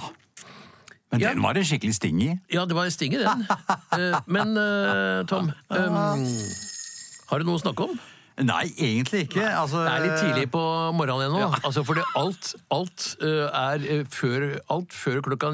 Men 1.13 1.21
Ja. 1.21 1.29
den 1.35 1.43
var 1.43 1.53
det 1.53 1.67
skikkelig 1.67 1.95
sting 1.95 2.23
i. 2.23 2.39
Ja, 2.51 2.65
det 2.65 2.75
var 2.75 2.89
sting 2.91 3.13
i 3.15 3.19
den. 3.19 3.45
uh, 3.93 4.21
men 4.27 4.57
uh, 4.57 5.25
Tom, 5.27 5.53
um, 5.71 6.27
har 7.29 7.39
du 7.39 7.45
noe 7.45 7.59
å 7.59 7.63
snakke 7.63 7.85
om? 7.91 7.99
Nei, 8.43 8.65
egentlig 8.83 9.29
ikke. 9.29 9.45
Altså, 9.47 9.85
Det 9.85 9.93
er 9.93 10.01
litt 10.03 10.17
tidlig 10.19 10.47
på 10.51 10.61
morgenen 10.99 11.29
ennå. 11.31 11.53
Altså, 11.63 11.85
fordi 11.87 12.03
alt, 12.19 12.49
alt, 12.75 13.05
eh, 13.23 13.45
er 13.47 13.85
eh, 13.99 14.03
før, 14.11 14.47
alt 14.75 14.91
før 14.91 15.21
klokka 15.23 15.53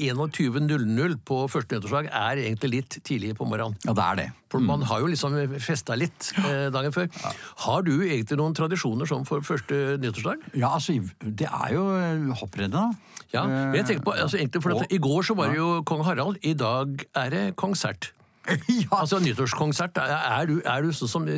21.00 0.00 1.18
på 1.28 1.42
første 1.52 1.76
nyttårsdag 1.76 2.08
er 2.08 2.40
egentlig 2.46 2.70
litt 2.78 2.96
tidlig 3.04 3.34
på 3.36 3.44
morgenen. 3.48 3.76
Ja, 3.84 3.92
det 3.92 4.04
er 4.06 4.18
det. 4.22 4.26
For 4.54 4.62
man 4.62 4.82
har 4.86 5.00
jo 5.02 5.08
liksom 5.10 5.34
festa 5.60 5.96
litt 5.98 6.30
eh, 6.38 6.68
dagen 6.72 6.94
før. 6.94 7.08
Har 7.66 7.82
du 7.84 7.92
egentlig 8.06 8.38
noen 8.40 8.54
tradisjoner 8.56 9.08
som 9.10 9.24
for 9.28 9.42
første 9.44 9.98
nyttårsdag? 10.00 10.48
Ja, 10.56 10.72
altså, 10.78 10.96
det 11.20 11.48
er 11.50 11.74
jo 11.74 11.84
eh, 11.98 12.34
hopprennet, 12.40 12.72
da. 12.72 12.88
Ja, 13.34 13.44
men 13.50 13.74
jeg 13.80 13.88
tenker 13.88 14.04
på, 14.06 14.14
altså 14.16 14.38
egentlig 14.38 14.62
for 14.62 14.76
og- 14.78 14.92
I 14.94 14.98
går 15.02 15.22
så 15.26 15.34
var 15.36 15.50
det 15.50 15.58
jo 15.58 15.82
kong 15.82 16.04
Harald, 16.06 16.38
i 16.42 16.54
dag 16.54 17.04
er 17.18 17.30
det 17.34 17.44
konsert. 17.56 18.12
ja. 18.68 18.88
Altså 18.92 19.18
nyttårskonsert, 19.24 19.96
er, 19.96 20.46
du, 20.48 20.58
er 20.68 20.84
du 20.84 20.90
sånn 20.92 21.08
som 21.10 21.28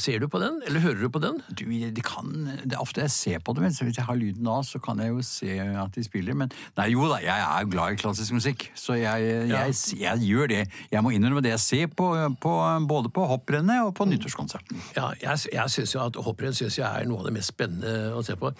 Ser 0.00 0.22
du 0.22 0.28
på 0.32 0.40
den, 0.40 0.60
eller 0.64 0.80
hører 0.80 1.02
du 1.04 1.10
på 1.12 1.20
den? 1.20 1.40
Du, 1.52 1.64
det 1.68 2.04
kan, 2.06 2.30
det 2.64 2.76
er 2.76 2.80
ofte 2.80 3.02
jeg 3.04 3.12
ser 3.12 3.42
på 3.44 3.52
det, 3.56 3.64
men 3.66 3.74
hvis 3.74 3.98
jeg 4.00 4.06
har 4.06 4.16
lyden 4.16 4.48
av, 4.48 4.62
så 4.64 4.80
kan 4.82 5.00
jeg 5.02 5.12
jo 5.12 5.20
se 5.26 5.58
at 5.60 5.96
de 5.96 6.04
spiller. 6.06 6.36
Men 6.38 6.52
nei, 6.78 6.88
jo 6.94 7.04
da, 7.10 7.18
jeg 7.22 7.44
er 7.44 7.68
glad 7.68 7.96
i 7.96 8.00
klassisk 8.00 8.36
musikk, 8.36 8.68
så 8.78 8.96
jeg, 8.96 9.28
jeg, 9.50 9.76
jeg, 10.00 10.22
gjør 10.24 10.50
det. 10.54 10.62
Jeg 10.92 11.04
må 11.04 11.12
innrømme 11.14 11.44
det. 11.44 11.52
Jeg 11.54 11.64
ser 11.64 11.92
på, 11.92 12.08
på, 12.40 12.54
både 12.88 13.12
på 13.12 13.26
hopprennet 13.28 13.84
og 13.84 13.92
på 13.98 14.08
nyttårskonserten. 14.08 14.80
Ja, 14.96 15.10
jeg, 15.20 15.44
jeg 15.52 15.76
synes 15.76 15.94
jo 15.94 16.02
at 16.06 16.16
Hopprenn 16.24 16.56
synes 16.56 16.78
jeg 16.78 16.86
er 16.88 17.04
noe 17.08 17.20
av 17.20 17.28
det 17.28 17.34
mest 17.36 17.52
spennende 17.52 18.14
å 18.16 18.24
se 18.24 18.38
på. 18.40 18.54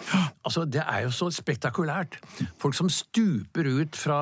Altså, 0.45 0.67
Det 0.69 0.85
er 0.85 1.07
jo 1.07 1.15
så 1.15 1.31
spektakulært. 1.33 2.21
Folk 2.61 2.77
som 2.77 2.91
stuper 2.93 3.69
ut 3.81 3.97
fra, 3.97 4.21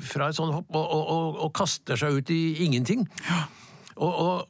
fra 0.00 0.30
et 0.30 0.38
sånt 0.38 0.54
hopp 0.56 0.72
og, 0.72 0.86
og, 0.86 1.04
og, 1.12 1.40
og 1.46 1.54
kaster 1.56 2.00
seg 2.00 2.22
ut 2.22 2.32
i 2.32 2.61
ingenting. 2.64 3.06
Og, 3.96 4.12
og, 4.12 4.48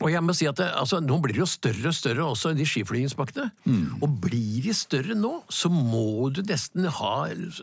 og 0.00 0.10
jeg 0.12 0.20
må 0.24 0.34
si 0.36 0.44
at 0.48 0.58
det, 0.60 0.66
altså, 0.76 0.98
Nå 1.00 1.16
blir 1.24 1.36
det 1.36 1.40
jo 1.40 1.48
større 1.48 1.88
og 1.88 1.96
større 1.96 2.24
også, 2.28 2.52
de 2.56 2.66
skiflygingsbakkene. 2.68 3.46
Og 4.04 4.18
blir 4.26 4.64
de 4.66 4.74
større 4.76 5.16
nå, 5.16 5.38
så 5.48 5.70
må 5.72 6.28
du 6.36 6.42
nesten 6.46 6.88
ha 6.98 7.14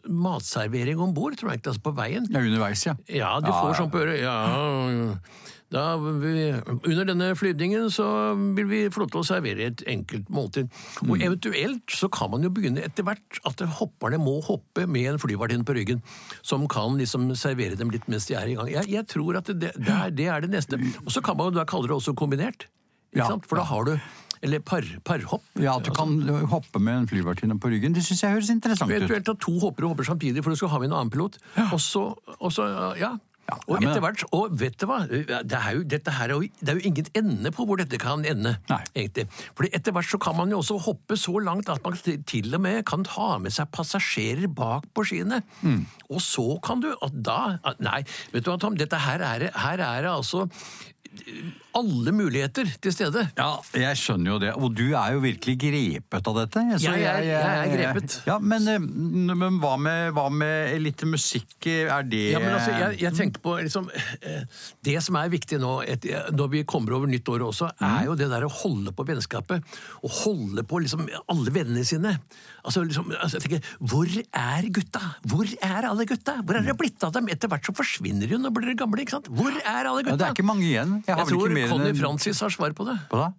matservering 0.09 1.01
om 1.03 1.13
bord, 1.13 1.37
tror 1.37 1.53
jeg 1.53 1.61
ikke, 1.61 1.73
altså 1.75 1.85
på 1.85 1.95
veien. 1.97 2.29
Ja, 2.33 2.41
underveis, 2.41 2.85
ja. 2.87 2.95
Ja, 3.09 3.33
du 3.43 3.51
får 3.53 3.77
sånn 3.81 3.93
på 3.93 4.01
øret. 4.01 4.21
Ja, 4.25 4.39
da 5.73 5.83
vi, 5.97 6.51
under 6.85 7.07
denne 7.07 7.31
flyvningen 7.37 7.87
så 7.93 8.05
vil 8.57 8.67
vi 8.69 8.81
få 8.93 9.03
lov 9.03 9.13
til 9.13 9.21
å 9.23 9.25
servere 9.25 9.69
et 9.71 9.83
enkelt 9.89 10.29
måltid. 10.33 10.69
Og 11.07 11.15
eventuelt 11.17 11.95
så 11.97 12.09
kan 12.13 12.29
man 12.33 12.45
jo 12.45 12.51
begynne 12.53 12.83
etter 12.85 13.05
hvert 13.07 13.39
at 13.49 13.63
hopperne 13.79 14.19
må 14.21 14.35
hoppe 14.45 14.85
med 14.85 15.15
en 15.15 15.21
flyvertinne 15.21 15.65
på 15.65 15.75
ryggen, 15.77 16.03
som 16.45 16.67
kan 16.69 16.99
liksom 17.01 17.31
servere 17.39 17.79
dem 17.79 17.93
litt 17.93 18.05
mens 18.11 18.29
de 18.29 18.37
er 18.37 18.51
i 18.51 18.57
gang. 18.59 18.69
Jeg, 18.69 18.91
jeg 18.93 19.09
tror 19.09 19.41
at 19.41 19.49
det, 19.49 19.73
det, 19.79 19.95
er, 19.95 20.13
det 20.13 20.29
er 20.29 20.45
det 20.45 20.53
neste. 20.53 20.77
Og 21.05 21.09
så 21.15 21.25
kan 21.25 21.39
man 21.39 21.49
jo 21.49 21.57
da 21.57 21.65
kalle 21.69 21.89
det 21.89 21.97
også 21.97 22.13
kombinert. 22.17 22.67
Ikke 23.13 23.25
Ja? 23.25 23.41
For 23.45 23.57
da 23.61 23.65
har 23.69 23.89
du 23.89 23.97
Eller 24.43 24.59
par, 24.59 24.83
parhopp. 25.07 25.43
Ja, 25.55 25.77
At 25.77 25.85
du 25.87 25.93
kan 25.95 26.17
hoppe 26.51 26.79
med 26.83 26.97
en 26.97 27.05
flyvertinne 27.07 27.55
på 27.63 27.69
ryggen. 27.71 27.93
Det 27.95 28.03
syns 28.03 28.25
jeg 28.25 28.33
høres 28.33 28.49
interessant 28.51 28.91
ut. 28.91 28.97
Eventuelt 28.97 29.29
at 29.31 29.39
to 29.39 29.53
hoppere 29.61 29.87
hopper 29.87 30.03
samtidig, 30.03 30.43
for 30.43 30.51
du 30.51 30.59
skal 30.59 30.73
ha 30.73 30.81
med 30.83 30.89
en 30.91 30.97
annen 30.97 31.13
pilot. 31.13 31.37
Og 31.69 31.79
så, 31.79 32.09
og 32.39 32.51
så 32.51 32.65
ja. 32.99 33.13
Ja, 33.43 33.57
Og 33.67 33.81
etter 33.83 33.99
hvert, 33.99 34.21
og 34.31 34.53
vet 34.57 34.77
du 34.79 34.85
hva, 34.87 35.01
det 35.03 35.57
er, 35.57 35.73
jo, 35.75 35.81
her 36.15 36.29
er 36.29 36.31
jo, 36.31 36.45
det 36.63 36.69
er 36.71 36.77
jo 36.79 36.85
ingen 36.87 37.09
ende 37.19 37.51
på 37.51 37.65
hvor 37.67 37.77
dette 37.81 37.99
kan 37.99 38.23
ende. 38.25 38.53
Nei. 38.69 38.79
egentlig. 38.95 39.25
Fordi 39.57 39.69
etter 39.75 39.91
hvert 39.91 40.07
så 40.09 40.19
kan 40.23 40.37
man 40.37 40.49
jo 40.49 40.61
også 40.61 40.77
hoppe 40.85 41.17
så 41.19 41.35
langt 41.43 41.67
at 41.69 41.83
man 41.83 41.97
til- 41.99 42.55
og 42.55 42.61
med 42.61 42.85
kan 42.85 43.03
ta 43.03 43.37
med 43.43 43.51
seg 43.51 43.67
passasjerer 43.75 44.47
bak 44.47 44.87
på 44.95 45.03
skiene. 45.03 45.41
Mm. 45.61 45.83
Og 46.09 46.21
så 46.23 46.47
kan 46.63 46.79
du 46.79 46.93
at 47.01 47.21
da 47.21 47.59
at- 47.65 47.79
Nei, 47.83 48.03
vet 48.31 48.43
du 48.45 48.51
hva, 48.51 48.57
Tom, 48.59 48.75
dette 48.79 48.95
her 48.97 49.19
er, 49.19 49.51
her 49.51 49.79
er 49.79 50.01
det 50.07 50.09
altså 50.11 50.47
alle 51.77 52.11
muligheter 52.13 52.67
til 52.81 52.93
stede. 52.93 53.23
Ja, 53.37 53.57
jeg 53.77 53.97
skjønner 53.97 54.31
jo 54.33 54.37
det. 54.41 54.51
Og 54.57 54.73
du 54.77 54.83
er 54.97 55.13
jo 55.15 55.21
virkelig 55.23 55.55
grepet 55.61 56.27
av 56.29 56.35
dette. 56.39 56.59
så 56.79 56.93
Jeg 56.93 57.03
er- 57.03 57.23
jeg 57.23 57.33
er 57.33 57.93
grepet. 57.93 58.21
Ja, 58.27 58.39
Men, 58.39 58.67
eh, 58.67 58.79
men 58.79 59.59
hva, 59.59 59.77
med, 59.79 60.13
hva 60.13 60.29
med 60.31 60.81
litt 60.81 61.01
musikk? 61.05 61.65
Er 61.67 62.03
det 62.03 62.31
Ja, 62.33 62.39
men 62.39 62.53
altså, 62.53 62.71
jeg, 62.79 62.99
jeg 63.01 63.13
tenker 63.13 63.32
på 63.41 63.55
liksom 63.63 63.87
eh, 64.21 64.43
Det 64.85 64.95
som 65.03 65.15
er 65.19 65.29
viktig 65.33 65.59
nå, 65.61 65.71
et, 65.87 66.05
når 66.35 66.51
vi 66.51 66.63
kommer 66.69 66.93
over 66.97 67.07
nytt 67.09 67.27
år 67.33 67.45
også, 67.47 67.71
er 67.81 68.05
jo 68.09 68.15
det 68.19 68.29
der 68.31 68.45
å 68.45 68.51
holde 68.51 68.93
på 68.95 69.05
vennskapet. 69.07 69.63
Og 70.03 70.15
holde 70.23 70.63
på 70.67 70.81
liksom 70.83 71.05
alle 71.31 71.53
vennene 71.55 71.85
sine. 71.87 72.15
Altså, 72.63 72.83
liksom, 72.87 73.11
altså 73.17 73.39
jeg 73.39 73.45
tenker, 73.47 73.71
Hvor 73.79 74.07
er 74.07 74.69
gutta? 74.73 75.03
Hvor 75.27 75.47
er 75.59 75.89
alle 75.89 76.05
gutta? 76.09 76.37
Hvor 76.43 76.59
er 76.59 76.67
det 76.67 76.77
blitt 76.79 77.03
av 77.03 77.13
dem? 77.15 77.27
Etter 77.33 77.51
hvert 77.51 77.65
så 77.65 77.75
forsvinner 77.75 78.27
de 78.29 78.37
når 78.39 78.53
de 78.53 78.59
blir 78.61 78.77
gamle. 78.79 79.01
ikke 79.03 79.17
sant? 79.17 79.31
Hvor 79.33 79.51
er 79.53 79.83
alle 79.89 80.03
Ja, 80.03 80.11
gutta? 80.11 80.17
det 80.21 80.27
er 80.29 80.35
ikke 80.37 80.47
mange 80.47 80.67
igjen. 80.69 80.99
Jeg, 81.07 81.15
har 81.15 81.23
Jeg 81.25 81.33
tror 81.33 81.57
Conny 81.73 81.93
Francis 81.99 82.39
har 82.43 82.53
svar 82.53 82.75
på 82.77 82.85
det. 82.87 82.99
På 83.11 83.19
da? 83.19 83.31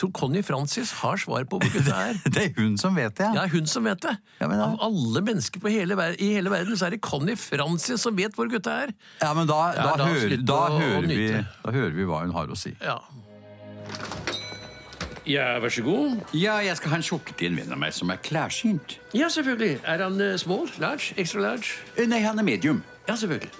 Tror 0.00 0.10
Conny 0.16 0.40
Francis 0.42 0.94
har 1.02 1.18
svar 1.20 1.44
på 1.44 1.58
hvor 1.60 1.72
gutta 1.76 1.96
er. 2.08 2.20
Det 2.24 2.44
er 2.46 2.52
hun 2.56 2.78
som 2.80 2.94
vet 2.96 3.12
det, 3.20 3.26
Ja, 3.36 3.42
ja. 3.44 3.48
hun 3.52 3.66
som 3.68 3.84
vet 3.84 4.00
det. 4.06 4.14
Ja, 4.40 4.48
men 4.48 4.56
da- 4.62 4.70
Av 4.72 4.78
alle 4.88 5.20
mennesker 5.26 5.60
på 5.60 5.68
hele, 5.74 5.94
ver- 5.98 6.16
i 6.16 6.30
hele 6.38 6.48
verden, 6.52 6.72
så 6.80 6.86
er 6.88 6.96
det 6.96 7.02
Conny 7.04 7.36
Francis 7.36 8.00
som 8.00 8.16
vet 8.16 8.32
hvor 8.38 8.48
gutta 8.48 8.78
er. 8.86 8.94
Ja, 9.20 9.34
men 9.36 9.46
da, 9.50 9.58
Ja, 9.76 9.90
da, 9.90 9.96
da 10.00 10.06
hører, 10.14 10.36
da, 10.40 10.56
å- 10.56 10.78
å 10.78 10.80
hører 10.80 11.10
vi, 11.12 11.28
da 11.66 11.74
hører 11.76 11.92
vi 12.00 12.08
hva 12.08 12.22
hun 12.24 12.32
har 12.32 12.48
å 12.48 12.56
si. 12.56 12.72
Ja. 12.80 12.96
Ja, 15.28 15.58
vær 15.60 15.68
så 15.70 15.82
god. 15.84 16.16
Ja, 16.34 16.56
jeg 16.64 16.78
skal 16.80 16.90
ha 16.94 16.96
en 16.98 17.04
skjorte 17.06 17.34
til 17.38 17.52
en 17.52 17.60
venn 17.60 17.72
av 17.76 17.78
meg 17.78 17.92
som 17.94 18.10
er 18.10 18.18
klærsynt. 18.24 18.96
Ja, 19.14 19.28
selvfølgelig. 19.30 19.76
Er 19.84 20.02
han 20.06 20.16
uh, 20.18 20.32
small? 20.40 20.64
Large? 20.82 21.12
Extra 21.20 21.44
large? 21.44 21.76
Eh, 21.96 22.08
Nei, 22.10 22.22
han 22.24 22.40
er 22.40 22.46
medium. 22.48 22.80
Ja, 23.06 23.14
selvfølgelig. 23.20 23.52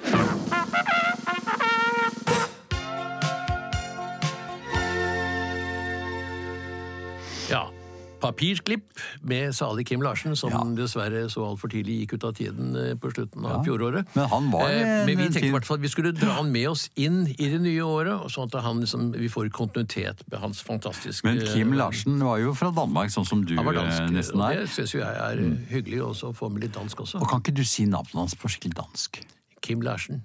Papirklipp 8.21 9.00
med 9.27 9.55
salig 9.57 9.87
Kim 9.89 10.03
Larsen, 10.05 10.37
som 10.37 10.53
Ja. 10.53 10.62
dessverre 10.77 11.25
så 11.33 11.45
altfor 11.47 11.71
tidlig 11.73 12.00
gikk 12.03 12.15
ut 12.19 12.25
av 12.25 12.35
tiden 12.35 12.77
eh, 12.77 12.95
på 12.95 13.12
slutten 13.12 13.47
av 13.47 13.65
fjoråret. 13.65 14.07
Men 14.15 14.29
han 14.29 14.50
var 14.53 14.69
eh, 14.71 15.07
Men 15.07 15.17
vi 15.17 15.29
tenkte 15.29 15.47
i 15.49 15.55
hvert 15.55 15.67
fall 15.69 15.81
at 15.81 15.85
vi 15.85 15.93
skulle 15.93 16.12
dra 16.12 16.37
han 16.41 16.53
med 16.53 16.69
oss 16.69 16.89
inn 16.97 17.27
i 17.27 17.49
det 17.50 17.61
nye 17.61 17.83
året, 17.87 18.31
sånn 18.33 18.50
at 18.50 18.61
han 18.62 18.83
liksom, 18.85 19.11
vi 19.17 19.29
får 19.33 19.50
kontinuitet 19.55 20.25
med 20.31 20.41
hans 20.41 20.62
fantastiske 20.67 21.27
Men 21.27 21.41
Kim 21.53 21.73
Larsen 21.79 22.21
var 22.25 22.39
jo 22.43 22.55
fra 22.55 22.71
Danmark, 22.75 23.12
sånn 23.15 23.29
som 23.29 23.45
du 23.45 23.57
Han 23.57 23.67
var 23.67 23.81
dansk, 23.81 24.03
eh, 24.03 24.11
nesten 24.19 24.41
og 24.41 24.50
er. 24.50 24.65
det 24.65 24.69
syns 24.75 24.95
jo 24.95 25.00
jeg 25.00 25.17
er 25.17 25.45
mm. 25.45 25.57
hyggelig 25.71 26.03
også 26.11 26.31
å 26.31 26.37
få 26.37 26.50
med 26.53 26.67
litt 26.67 26.77
dansk 26.77 27.07
også. 27.07 27.21
Og 27.21 27.29
kan 27.31 27.43
ikke 27.45 27.57
du 27.57 27.65
si 27.65 27.87
navnet 27.89 28.15
hans 28.15 28.37
på 28.39 28.50
skikkelig 28.50 28.77
dansk? 28.83 29.23
Kim 29.61 29.83
Larsen. 29.85 30.23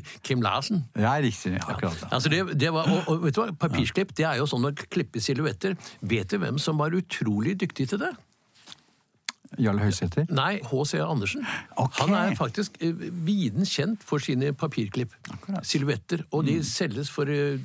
Kim 0.26 0.42
Larsen. 0.44 0.84
Ja, 0.98 1.14
riktig. 1.22 1.54
Akkurat 1.60 2.02
Ja. 2.02 2.10
Altså 2.10 2.32
det, 2.32 2.42
det 2.60 2.72
var, 2.74 2.90
og, 2.90 3.08
og 3.08 3.24
vet 3.26 3.36
du 3.36 3.42
hva, 3.42 3.52
Papirklipp 3.64 4.14
det 4.18 4.26
er 4.28 4.40
jo 4.40 4.48
sånn 4.50 4.68
å 4.68 4.74
klippe 4.82 5.22
silhuetter. 5.22 5.76
Vet 6.00 6.32
du 6.32 6.38
hvem 6.42 6.60
som 6.62 6.80
var 6.80 6.94
utrolig 6.96 7.56
dyktig 7.60 7.88
til 7.92 8.02
det? 8.02 8.12
Jarl 9.60 9.80
Høysæter? 9.82 10.28
Nei, 10.32 10.60
H.C. 10.64 11.00
Andersen. 11.04 11.44
Okay. 11.76 12.06
Han 12.06 12.14
er 12.16 12.36
faktisk 12.38 12.78
eh, 12.80 12.94
viden 13.26 13.68
kjent 13.68 14.04
for 14.06 14.22
sine 14.24 14.54
papirklipp. 14.56 15.12
Akkurat. 15.28 15.60
Mm. 15.60 15.66
Silhuetter. 15.68 16.24
Og 16.32 16.46
de 16.48 16.56
selges 16.64 17.10
for 17.12 17.28
eh, 17.28 17.60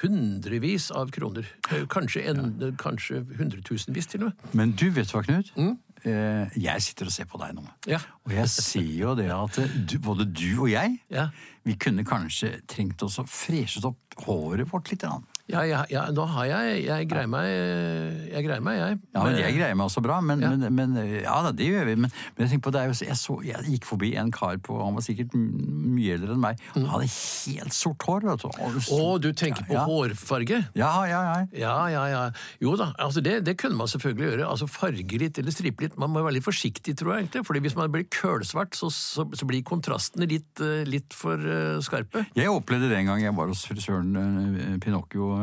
hundrevis 0.00 0.90
av 0.90 1.12
kroner. 1.14 1.46
Eh, 1.70 1.86
Kanskje, 1.90 2.24
en, 2.32 2.74
kanskje 2.80 3.22
hundretusenvis 3.38 4.10
til 4.10 4.26
og 4.26 4.32
med. 4.32 4.54
Men 4.58 4.74
du, 4.74 4.88
vet 4.90 5.12
hva, 5.14 5.22
Knut? 5.26 5.52
Eh, 5.54 5.74
Jeg 6.06 6.82
sitter 6.84 7.06
og 7.10 7.12
ser 7.12 7.26
på 7.30 7.38
deg 7.40 7.54
nå. 7.56 7.64
Ja. 7.90 7.98
Og 8.26 8.32
jeg 8.36 8.48
ser 8.52 8.86
jo 9.00 9.14
det 9.18 9.28
at 9.34 9.58
eh, 9.62 9.76
du, 9.90 9.98
både 9.98 10.26
du 10.30 10.62
og 10.62 10.70
jeg, 10.70 10.98
Ja. 11.10 11.28
vi 11.66 11.74
kunne 11.76 12.04
kanskje 12.06 12.60
trengt 12.70 13.02
oss 13.02 13.18
å 13.18 13.26
freshet 13.26 13.84
opp 13.84 13.98
håret 14.26 14.70
vårt 14.70 14.90
litt. 14.92 15.00
grann. 15.02 15.24
Ja, 15.46 15.60
ja, 15.62 15.84
ja, 15.90 16.00
nå 16.10 16.24
har 16.26 16.46
jeg 16.50 16.80
Jeg 16.88 17.06
greier 17.06 17.28
meg, 17.30 17.46
jeg. 17.46 18.42
Greier 18.48 18.62
meg, 18.66 18.78
jeg. 18.80 18.96
Ja, 19.14 19.22
men 19.22 19.36
Jeg 19.38 19.54
greier 19.54 19.76
meg 19.78 19.86
også 19.86 20.02
bra, 20.02 20.16
men 20.20 20.40
Ja. 20.42 20.50
men, 20.56 20.74
men, 20.74 20.96
ja 21.22 21.36
da, 21.44 21.52
det 21.54 21.68
gjør 21.70 21.84
vi. 21.86 21.94
Men, 22.02 22.10
men 22.36 22.48
jeg 22.50 22.60
på, 22.64 22.72
det 22.74 22.82
jo, 22.88 22.96
jeg, 23.06 23.16
så, 23.20 23.36
jeg 23.46 23.62
gikk 23.76 23.86
forbi 23.86 24.10
en 24.18 24.32
kar 24.34 24.58
på 24.58 24.74
Han 24.82 24.96
var 24.98 25.04
sikkert 25.06 25.36
mye 25.38 26.16
eldre 26.16 26.34
enn 26.34 26.42
meg. 26.42 26.58
Han 26.74 26.88
hadde 26.90 27.06
helt 27.12 27.72
sort 27.76 28.02
hår. 28.08 28.26
vet 28.26 28.42
du. 28.42 28.48
Og- 28.48 28.74
Mm. 28.76 28.82
Å, 28.96 29.20
du 29.22 29.28
tenker 29.32 29.64
på 29.66 29.72
ja. 29.74 29.84
hårfarge? 29.86 30.58
Ja, 30.76 30.90
ja, 31.06 31.20
ja. 31.22 31.46
Ja, 31.56 31.76
ja, 31.88 32.02
ja. 32.10 32.22
Jo 32.60 32.74
da, 32.76 32.90
altså 32.98 33.22
det, 33.22 33.44
det 33.46 33.56
kunne 33.58 33.76
man 33.78 33.86
selvfølgelig 33.88 34.26
gjøre. 34.30 34.48
Altså 34.50 34.66
Farge 34.68 35.18
litt 35.18 35.38
eller 35.38 35.54
stripe 35.54 35.80
litt. 35.86 35.96
Man 35.98 36.10
må 36.12 36.22
være 36.24 36.34
litt 36.38 36.44
forsiktig, 36.44 36.96
tror 36.98 37.14
jeg. 37.14 37.24
egentlig. 37.26 37.44
Fordi 37.46 37.62
hvis 37.64 37.76
man 37.78 37.90
blir 37.94 38.04
kølsvart, 38.12 38.74
så, 38.76 38.90
så, 38.92 39.24
så 39.32 39.46
blir 39.48 39.62
kontrastene 39.66 40.28
litt, 40.28 40.60
eh, 40.60 40.82
litt 40.88 41.14
for 41.16 41.38
eh, 41.40 41.78
skarpe. 41.86 42.26
Jeg 42.36 42.50
opplevde 42.52 42.90
det 42.90 42.98
en 43.00 43.06
gang 43.12 43.22
jeg 43.24 43.34
var 43.38 43.48
hos 43.52 43.64
frisøren 43.70 44.12
eh, 44.18 44.76
Pinocchio, 44.82 45.35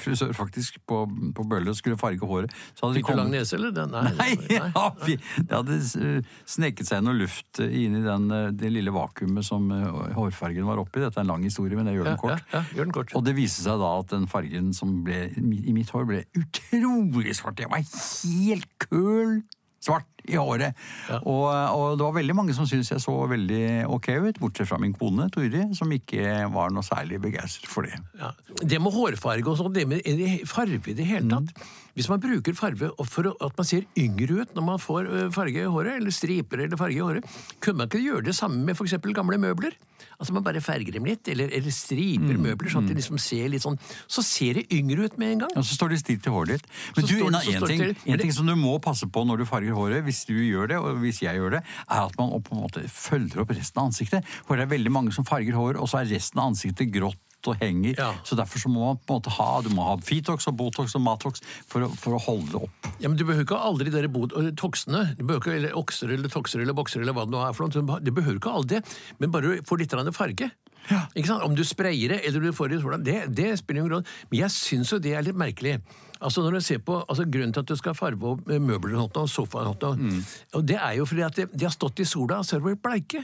frisør 0.00 0.32
faktisk, 0.36 0.78
på, 0.88 1.02
på 1.36 1.44
Bølle 1.48 1.72
og 1.72 1.78
skulle 1.78 1.98
farge 2.00 2.26
håret. 2.28 2.52
Fikk 2.78 2.94
du 2.94 3.12
lang 3.14 3.28
kommet- 3.28 3.34
nese, 3.40 3.56
eller? 3.58 3.72
Nei, 3.94 4.02
Nei. 4.08 4.14
Nei, 4.18 4.56
ja, 4.58 4.84
det 5.04 5.54
hadde 5.54 5.78
eh, 5.78 6.30
sneket 6.48 6.88
seg 6.90 7.02
noe 7.06 7.16
luft 7.18 7.60
inn 7.64 7.98
i 7.98 8.04
den, 8.04 8.28
eh, 8.34 8.48
det 8.54 8.72
lille 8.74 8.92
vakuumet 8.94 9.46
som 9.46 9.68
eh, 9.74 10.14
hårfargen 10.16 10.66
var 10.68 10.80
oppi. 10.82 11.02
Dette 11.04 11.20
er 11.20 11.26
en 11.26 11.32
lang 11.34 11.44
historie, 11.46 11.76
men 11.78 11.90
jeg 11.90 12.00
gjør 12.00 12.10
den 12.12 12.20
kort. 12.22 12.42
ja, 12.52 12.60
ja, 12.60 12.64
gjør 12.78 12.88
den 12.90 12.96
kort. 13.00 13.14
Og 13.18 13.24
det 13.26 13.36
viste 13.38 13.64
seg 13.66 13.78
da 13.82 13.92
at 14.00 14.12
den 14.14 14.26
fargen 14.30 14.72
som 14.76 14.98
ble 15.06 15.26
i 15.38 15.74
mitt 15.76 15.90
hår, 15.94 16.08
ble 16.08 16.24
utrolig 16.38 17.36
svart. 17.38 17.60
Jeg 17.62 17.70
var 17.72 17.84
helt 17.84 18.68
køl 18.88 19.38
svart 19.82 20.06
i 20.28 20.36
håret. 20.36 20.76
Og, 21.22 21.46
og 21.48 21.96
det 21.96 22.04
var 22.04 22.16
veldig 22.18 22.36
mange 22.36 22.54
som 22.56 22.66
syntes 22.68 22.90
jeg 22.92 23.02
så 23.02 23.14
veldig 23.30 23.88
ok 23.94 24.08
ut, 24.26 24.40
bortsett 24.42 24.68
fra 24.68 24.80
min 24.82 24.94
kone 24.96 25.28
Turi, 25.32 25.64
som 25.78 25.92
ikke 25.94 26.48
var 26.52 26.72
noe 26.74 26.86
særlig 26.86 27.20
begeistret 27.24 27.70
for 27.70 27.88
det. 27.88 27.98
Ja. 28.20 28.32
Det 28.60 28.80
med 28.82 28.94
hårfarge 28.94 29.48
og 29.48 29.60
sånn, 29.60 29.74
det 29.76 29.86
med 29.88 30.04
farge 30.48 30.82
i 30.90 30.96
det 30.98 31.06
hele 31.08 31.28
tatt 31.30 31.68
Hvis 31.96 32.08
man 32.10 32.20
bruker 32.22 32.56
farge 32.58 32.90
for 33.08 33.30
at 33.32 33.58
man 33.58 33.66
ser 33.66 33.86
yngre 33.98 34.42
ut 34.42 34.56
når 34.56 34.66
man 34.66 34.82
får 34.82 35.12
farge 35.34 35.64
i 35.64 35.70
håret, 35.70 35.98
eller 35.98 36.14
striper 36.14 36.66
eller 36.66 36.80
farge 36.80 36.98
i 36.98 37.04
håret, 37.04 37.38
kunne 37.64 37.82
man 37.82 37.90
ikke 37.90 38.04
gjøre 38.04 38.28
det 38.28 38.36
samme 38.38 38.60
med 38.66 38.76
f.eks. 38.76 38.98
gamle 39.16 39.40
møbler? 39.40 39.78
Altså 40.18 40.34
Man 40.34 40.42
bare 40.42 40.60
farger 40.64 40.96
dem 40.96 41.06
litt, 41.06 41.28
eller, 41.30 41.52
eller 41.54 41.74
striper 41.74 42.40
møbler, 42.42 42.70
sånn 42.72 42.88
at 42.88 42.90
de 42.90 42.96
liksom 42.98 43.20
ser 43.22 43.52
litt 43.52 43.62
sånn 43.62 43.78
Så 44.10 44.24
ser 44.26 44.58
de 44.58 44.64
yngre 44.74 45.06
ut 45.06 45.18
med 45.20 45.36
en 45.36 45.44
gang. 45.44 45.54
Og 45.54 45.66
så 45.66 45.78
står 45.78 45.94
de 45.94 46.00
stilt 46.00 46.24
til 46.26 46.34
håret 46.34 46.56
ditt. 46.56 46.66
Men 46.96 47.04
Så 47.04 47.06
du, 47.06 47.14
står 47.14 47.28
en, 47.28 47.38
en, 47.38 47.68
ting, 47.70 48.12
en 48.14 48.24
ting 48.24 48.34
som 48.34 48.50
du 48.50 48.56
må 48.58 48.74
passe 48.82 49.06
på 49.06 49.24
når 49.28 49.44
du 49.44 49.46
farger 49.48 49.78
håret, 49.78 50.02
hvis 50.06 50.24
du 50.26 50.34
gjør 50.34 50.72
det, 50.74 50.80
og 50.82 50.98
hvis 51.04 51.22
jeg 51.22 51.38
gjør 51.38 51.58
det, 51.58 51.62
er 51.86 52.02
at 52.02 52.18
man 52.18 52.34
på 52.42 52.56
en 52.56 52.64
måte 52.66 52.82
følger 52.90 53.44
opp 53.44 53.54
resten 53.54 53.82
av 53.82 53.92
ansiktet. 53.92 54.36
For 54.48 54.58
det 54.58 54.66
er 54.66 54.74
veldig 54.74 54.94
mange 54.94 55.14
som 55.14 55.26
farger 55.28 55.54
hår, 55.58 55.78
og 55.78 55.90
så 55.90 56.02
er 56.02 56.10
resten 56.10 56.42
av 56.42 56.50
ansiktet 56.52 56.90
grått 56.94 57.22
og 57.46 57.56
henger. 57.62 57.94
Ja. 57.98 58.10
Så 58.26 58.34
derfor 58.38 58.58
så 58.58 58.68
må 58.72 58.82
man 58.86 58.98
på 58.98 59.14
en 59.14 59.20
måte 59.20 59.30
ha 59.36 59.48
du 59.62 59.70
må 59.70 59.84
ha 59.86 59.96
Fitox 60.02 60.48
og 60.50 60.56
Botox 60.58 60.96
og 60.98 61.04
Matox 61.06 61.42
for 61.70 61.86
å, 61.86 61.90
for 61.94 62.16
å 62.18 62.22
holde 62.26 62.50
det 62.50 62.62
opp. 62.66 62.88
Ja, 62.98 63.08
men 63.08 63.16
Du 63.16 63.24
behøver 63.24 63.46
ikke 63.46 63.60
alle 63.62 63.84
de 63.86 63.94
der 63.94 64.08
og 64.08 64.50
toksene, 64.58 65.14
du 65.18 65.22
behøver 65.24 65.44
ikke, 65.44 65.56
eller 65.60 65.76
okser 65.78 66.10
eller 66.16 66.28
tokser 66.28 66.60
eller 66.64 66.74
bokser 66.74 67.00
eller 67.04 67.14
hva 67.14 67.24
det 67.28 67.36
nå 67.36 67.44
er 67.46 67.52
for 67.54 67.68
noe, 67.68 68.00
du 68.02 68.10
behøver 68.10 68.40
ikke 68.40 68.50
alle 68.58 68.66
det, 68.74 68.82
men 69.18 69.30
bare 69.30 69.54
du 69.58 69.62
får 69.68 69.78
litt 69.84 69.94
farge. 70.16 70.50
Sant? 70.88 71.42
Om 71.44 71.54
du 71.54 71.64
sprayer 71.64 72.08
det 72.14 72.20
eller 72.26 72.40
du 72.40 72.52
får 72.52 72.68
det 72.70 72.78
i 72.78 72.82
sola, 72.82 72.98
det, 72.98 73.16
det 73.36 73.48
spiller 73.60 73.82
ingen 73.82 73.92
rolle. 73.92 74.04
Men 74.30 74.38
jeg 74.40 74.54
syns 74.54 74.92
jo 74.92 74.98
det 74.98 75.12
er 75.14 75.26
litt 75.26 75.36
merkelig. 75.36 75.78
Altså 76.18 76.42
når 76.42 76.58
du 76.58 76.60
ser 76.64 76.78
på, 76.82 76.96
altså 77.04 77.26
Grunnen 77.28 77.52
til 77.54 77.60
at 77.62 77.68
du 77.70 77.76
skal 77.78 77.94
farge 77.94 78.24
opp 78.26 78.46
møbler 78.48 78.96
og 78.98 79.16
og 79.18 79.28
sofaer 79.30 79.68
og 79.70 79.76
Mm. 79.98 80.22
og 80.54 80.64
det 80.66 80.76
er 80.76 80.96
jo 80.98 81.04
fordi 81.06 81.22
at 81.22 81.36
de, 81.36 81.46
de 81.52 81.64
har 81.64 81.72
stått 81.72 82.00
i 82.00 82.04
sola, 82.04 82.42
så 82.42 82.56
har 82.56 82.60
de 82.60 82.66
blitt 82.66 82.82
bleike. 82.82 83.22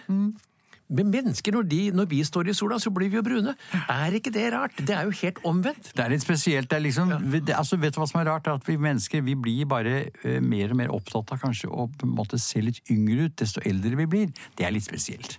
Men 0.89 1.11
mennesker, 1.11 1.55
når, 1.57 1.63
de, 1.69 1.81
når 1.97 2.09
vi 2.11 2.21
står 2.25 2.51
i 2.51 2.55
sola, 2.57 2.79
så 2.79 2.93
blir 2.93 3.09
vi 3.13 3.17
jo 3.17 3.25
brune. 3.25 3.55
Er 3.89 4.17
ikke 4.19 4.33
det 4.35 4.51
rart? 4.53 4.77
Det 4.79 4.97
er 4.97 5.09
jo 5.09 5.15
helt 5.23 5.41
omvendt. 5.49 5.93
Det 5.97 6.05
er 6.05 6.13
litt 6.13 6.25
spesielt. 6.25 6.69
Det 6.71 6.77
er 6.77 6.85
liksom, 6.85 7.15
det, 7.33 7.55
altså, 7.57 7.79
vet 7.81 7.97
du 7.97 8.03
hva 8.03 8.09
som 8.11 8.21
er 8.21 8.29
rart? 8.29 8.51
At 8.53 8.69
vi 8.69 8.77
mennesker 8.77 9.25
vi 9.25 9.37
blir 9.39 9.69
bare 9.71 9.97
uh, 10.25 10.41
mer 10.45 10.75
og 10.75 10.81
mer 10.83 10.93
opptatt 10.95 11.33
av 11.33 11.41
kanskje 11.43 11.73
å 11.73 11.89
på 11.89 12.09
en 12.09 12.15
måte 12.19 12.41
se 12.43 12.61
litt 12.65 12.83
yngre 12.93 13.31
ut 13.31 13.41
desto 13.41 13.65
eldre 13.65 13.97
vi 14.05 14.11
blir. 14.17 14.47
Det 14.59 14.69
er 14.69 14.77
litt 14.77 14.87
spesielt. 14.87 15.39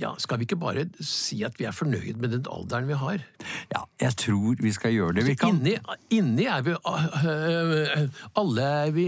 Ja, 0.00 0.14
Skal 0.18 0.38
vi 0.40 0.46
ikke 0.46 0.56
bare 0.60 0.86
si 1.04 1.42
at 1.44 1.58
vi 1.60 1.64
er 1.68 1.74
fornøyd 1.76 2.16
med 2.20 2.30
den 2.32 2.44
alderen 2.50 2.86
vi 2.88 2.94
har? 2.98 3.22
Ja, 3.74 3.82
jeg 4.00 4.16
tror 4.16 4.56
vi 4.62 4.72
skal 4.72 4.92
gjøre 4.94 5.14
det 5.18 5.24
vi 5.26 5.34
kan. 5.38 5.58
Inni, 5.60 5.74
inni 6.10 6.46
er 6.50 6.62
vi 6.66 6.72
øh, 6.72 8.08
Alle 8.40 8.62
er 8.86 8.90
vi, 8.94 9.04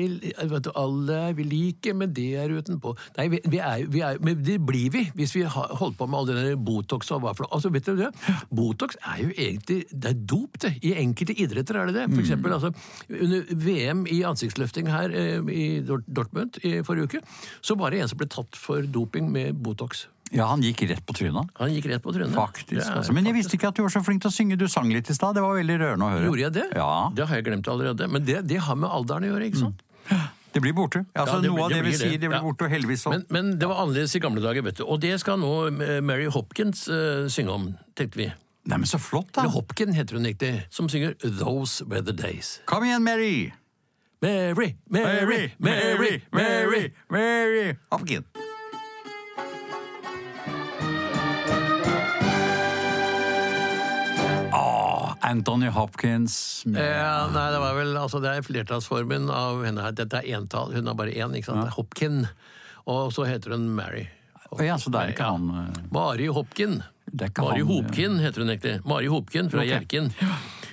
alle 0.76 1.16
er 1.30 1.32
vi 1.38 1.46
like, 1.48 1.94
men 1.94 2.12
det 2.14 2.26
er 2.40 2.52
utenpå. 2.54 2.94
Nei, 3.18 3.26
vi, 3.32 3.58
er, 3.58 3.86
vi 3.90 4.02
er, 4.04 4.18
men 4.24 4.42
det 4.44 4.58
blir 4.66 4.90
vi 4.94 5.04
hvis 5.16 5.34
vi 5.36 5.42
holder 5.48 5.96
på 5.98 6.06
med 6.10 6.18
all 6.18 6.28
den 6.30 6.40
der 6.42 6.56
Botox 6.60 7.10
og 7.14 7.22
hva 7.24 7.34
for 7.36 7.46
noe. 7.46 7.54
Altså, 7.56 7.72
vet 7.74 7.88
du 7.88 7.96
det? 7.98 8.10
Botox 8.54 8.98
er 9.02 9.22
jo 9.24 9.32
egentlig 9.34 9.80
det 9.92 10.10
er 10.12 10.20
dop, 10.34 10.58
det. 10.62 10.74
I 10.84 10.94
enkelte 11.02 11.36
idretter 11.40 11.80
er 11.80 11.90
det 11.90 11.96
det. 12.00 12.06
For 12.10 12.14
Mm. 12.14 12.22
eksempel 12.24 12.52
altså, 12.54 12.70
under 13.10 13.44
VM 13.64 14.04
i 14.06 14.20
ansiktsløfting 14.24 14.86
her 14.92 15.10
eh, 15.10 15.40
i 15.50 15.64
Dortmund 15.84 16.60
i 16.64 16.76
forrige 16.86 17.08
uke, 17.08 17.20
så 17.64 17.74
var 17.78 17.90
det 17.90 18.00
en 18.04 18.08
som 18.12 18.20
ble 18.20 18.28
tatt 18.30 18.56
for 18.56 18.82
doping 18.86 19.30
med 19.32 19.54
Botox. 19.64 20.06
Ja, 20.32 20.46
han 20.50 20.62
gikk 20.64 20.82
rett 20.88 21.02
på 21.06 21.14
trynet. 21.14 21.50
Han 21.60 21.74
gikk 21.74 21.86
rett 21.92 22.02
på 22.02 22.12
trynet. 22.14 22.32
Faktisk. 22.34 22.80
Er, 22.88 22.96
altså. 23.00 23.12
Men 23.14 23.26
jeg 23.28 23.36
visste 23.36 23.58
ikke 23.58 23.68
at 23.68 23.76
du 23.76 23.82
var 23.84 23.92
så 23.92 24.00
flink 24.02 24.22
til 24.24 24.32
å 24.32 24.34
synge. 24.34 24.56
Du 24.58 24.64
sang 24.68 24.88
litt 24.90 25.10
i 25.10 25.14
stad. 25.14 25.36
Det 25.36 25.42
var 25.44 25.54
veldig 25.60 25.76
rørende 25.82 26.06
å 26.08 26.14
høre. 26.14 26.24
Gjorde 26.30 26.46
jeg 26.46 26.54
det? 26.56 26.64
Ja. 26.80 26.88
Det 27.14 27.26
har 27.28 27.38
jeg 27.38 27.46
glemt 27.50 27.68
allerede. 27.70 28.08
Men 28.10 28.24
det, 28.24 28.40
det 28.48 28.58
har 28.64 28.78
med 28.80 28.88
alderen 28.90 29.28
å 29.28 29.34
gjøre, 29.34 29.50
ikke 29.50 29.60
sant? 29.60 29.84
Det 30.54 30.62
blir 30.62 30.74
borte. 30.74 31.04
Altså, 31.18 31.36
Ja, 31.36 31.42
det 31.42 31.50
noe 31.50 31.64
av 31.64 31.70
det 31.72 31.80
det 31.82 31.86
vi 31.88 31.96
sier, 31.98 32.18
det 32.18 32.28
blir 32.30 32.38
Ja. 32.38 32.42
borte, 32.42 32.64
og 32.66 32.70
heldigvis 32.70 33.02
så. 33.02 33.10
Men, 33.10 33.24
men 33.30 33.58
det 33.58 33.68
var 33.68 33.82
annerledes 33.82 34.14
i 34.14 34.20
gamle 34.22 34.42
dager, 34.42 34.62
vet 34.62 34.78
du. 34.78 34.84
Og 34.86 35.00
det 35.02 35.16
skal 35.20 35.38
nå 35.42 35.52
eh, 35.82 36.00
Mary 36.00 36.26
Hopkins 36.30 36.86
uh, 36.88 37.26
synge 37.28 37.50
om, 37.50 37.66
tenkte 37.98 38.20
vi. 38.22 38.28
Nei, 38.64 38.78
men 38.78 38.86
så 38.88 39.00
flott, 39.02 39.32
da. 39.34 39.42
Eller 39.42 39.52
Hopkin 39.58 39.92
heter 39.92 40.16
hun 40.16 40.24
riktig, 40.24 40.52
som 40.70 40.88
synger 40.88 41.18
Those 41.20 41.84
Were 41.90 42.02
The 42.06 42.14
Days. 42.14 42.60
Kom 42.70 42.86
igjen, 42.86 43.02
Mary! 43.04 43.52
Mary, 44.22 44.76
Mary, 44.88 45.50
Mary, 45.58 45.58
Mary. 45.58 46.22
Mary! 46.32 46.92
Mary, 47.10 47.76
Åh, 47.90 48.00
Anthony 55.34 55.68
Hopkins. 55.74 56.64
med- 56.66 56.80
Ja, 56.82 57.26
nei, 57.34 57.50
det 57.50 57.60
var 57.60 57.74
vel, 57.74 57.94
altså 57.98 58.20
det 58.22 58.30
er 58.36 58.42
flertallsformen 58.46 59.30
av 59.30 59.64
henne 59.66 59.82
her. 59.82 59.92
Dette 59.92 60.20
er 60.22 60.38
entall, 60.38 60.72
hun 60.74 60.86
har 60.86 60.94
bare 60.94 61.10
én, 61.14 61.34
ikke 61.34 61.50
sant? 61.50 61.66
Er 61.66 61.74
Hopkin. 61.74 62.28
Og 62.86 63.12
så 63.12 63.26
heter 63.26 63.50
hun 63.56 63.74
Mary. 63.74 64.06
Ja, 64.60 64.76
så 64.78 64.90
det 64.92 65.00
er 65.00 65.12
ikke 65.14 65.24
han 65.26 65.48
eh, 65.50 65.80
Mari 65.90 66.26
Hopkin. 66.30 66.82
Mari 67.14 67.64
Hopkin 67.66 68.18
heter 68.22 68.44
hun 68.44 68.50
egentlig. 68.52 68.84
Mari 68.86 69.06
Hopkin 69.10 69.48
fra 69.50 69.62
okay. 69.64 69.80
Hjerkinn. 69.80 70.12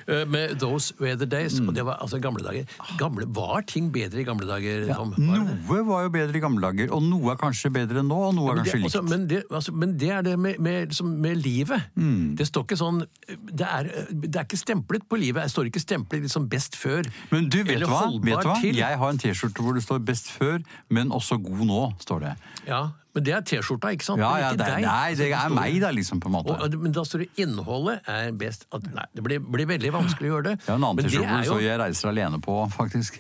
Eh, 0.08 0.24
Med 0.30 0.56
Those 0.60 0.94
Were 1.00 1.18
The 1.18 1.28
Days. 1.30 1.60
Og 1.60 1.74
det 1.76 1.86
var 1.86 2.00
altså 2.02 2.20
gamle 2.22 2.44
dager. 2.46 2.66
Gamle, 3.00 3.28
var 3.28 3.66
ting 3.68 3.92
bedre 3.94 4.22
i 4.22 4.26
gamle 4.28 4.48
dager? 4.48 4.88
ja, 4.88 4.96
som, 4.96 5.14
Var? 5.18 5.44
Noe 5.46 5.82
var 5.88 6.06
jo 6.06 6.14
bedre 6.14 6.38
i 6.38 6.44
gamle 6.44 6.62
dager, 6.62 6.92
og 6.96 7.04
noe 7.06 7.34
er 7.34 7.40
kanskje 7.42 7.72
bedre 7.74 8.04
nå, 8.06 8.20
og 8.30 8.36
noe 8.38 8.54
er 8.54 8.62
kanskje 8.62 8.82
likt. 8.84 9.00
men, 9.10 9.28
det, 9.30 9.44
altså, 9.52 9.74
men 9.74 9.98
det 10.00 10.12
er 10.12 10.26
det 10.26 10.38
med, 10.40 10.60
med, 10.60 10.92
liksom, 10.92 11.12
med 11.22 11.42
livet. 11.42 11.90
Mm. 11.96 12.36
Det 12.40 12.48
står 12.48 12.68
ikke 12.68 12.80
sånn 12.80 13.04
det 13.52 13.68
er, 13.68 13.90
det 14.12 14.36
er 14.36 14.46
ikke 14.46 14.60
stemplet 14.60 15.06
på 15.10 15.20
livet. 15.20 15.44
Det 15.44 15.54
står 15.54 15.70
ikke 15.72 15.84
stemplet 15.84 16.26
liksom 16.26 16.48
best 16.52 16.76
før. 16.80 17.08
Men 17.32 17.50
du, 17.50 17.62
vet 17.68 17.86
hva? 17.88 18.06
Vet 18.24 18.48
hva? 18.48 18.58
Jeg 18.64 19.00
har 19.04 19.14
en 19.14 19.22
T-skjorte 19.22 19.64
hvor 19.64 19.76
det 19.78 19.84
står 19.86 20.02
'best 20.06 20.32
før', 20.32 20.64
men 20.90 21.12
også 21.12 21.38
'god 21.38 21.66
nå', 21.68 21.94
står 22.02 22.20
det. 22.20 22.34
Ja, 22.68 22.90
Men 23.14 23.24
det 23.28 23.34
er 23.36 23.42
T-skjorta, 23.44 23.90
ikke 23.92 24.06
sant? 24.08 24.22
Ja, 24.24 24.32
ja, 24.40 24.52
det, 24.56 24.68
er- 24.68 24.84
nei, 24.86 25.16
det 25.20 25.32
Altså, 25.34 25.50
er 25.52 25.56
meg, 25.58 25.80
da, 25.84 25.90
liksom, 25.92 26.22
på 26.24 26.30
en 26.32 26.36
måte. 26.38 26.56
Og, 26.56 26.78
men 26.80 26.94
da 26.96 27.04
står 27.08 27.26
det 27.26 27.30
innholdet 27.44 28.08
er 28.08 28.32
best 28.32 28.68
at, 28.72 28.86
Nei, 28.96 29.06
det 29.16 29.24
blir, 29.26 29.40
blir 29.40 29.68
veldig 29.68 29.92
vanskelig 29.98 30.30
å 30.32 30.36
gjøre 30.38 30.48
det. 30.52 30.56
Jeg 30.62 30.72
har 30.72 30.80
en 30.80 30.88
annen 30.92 31.04
T-skjorte 31.04 31.38
det 31.42 31.50
står 31.50 31.62
'Jeg 31.66 31.80
reiser 31.84 32.10
alene' 32.14 32.42
på, 32.42 32.56
faktisk. 32.72 33.20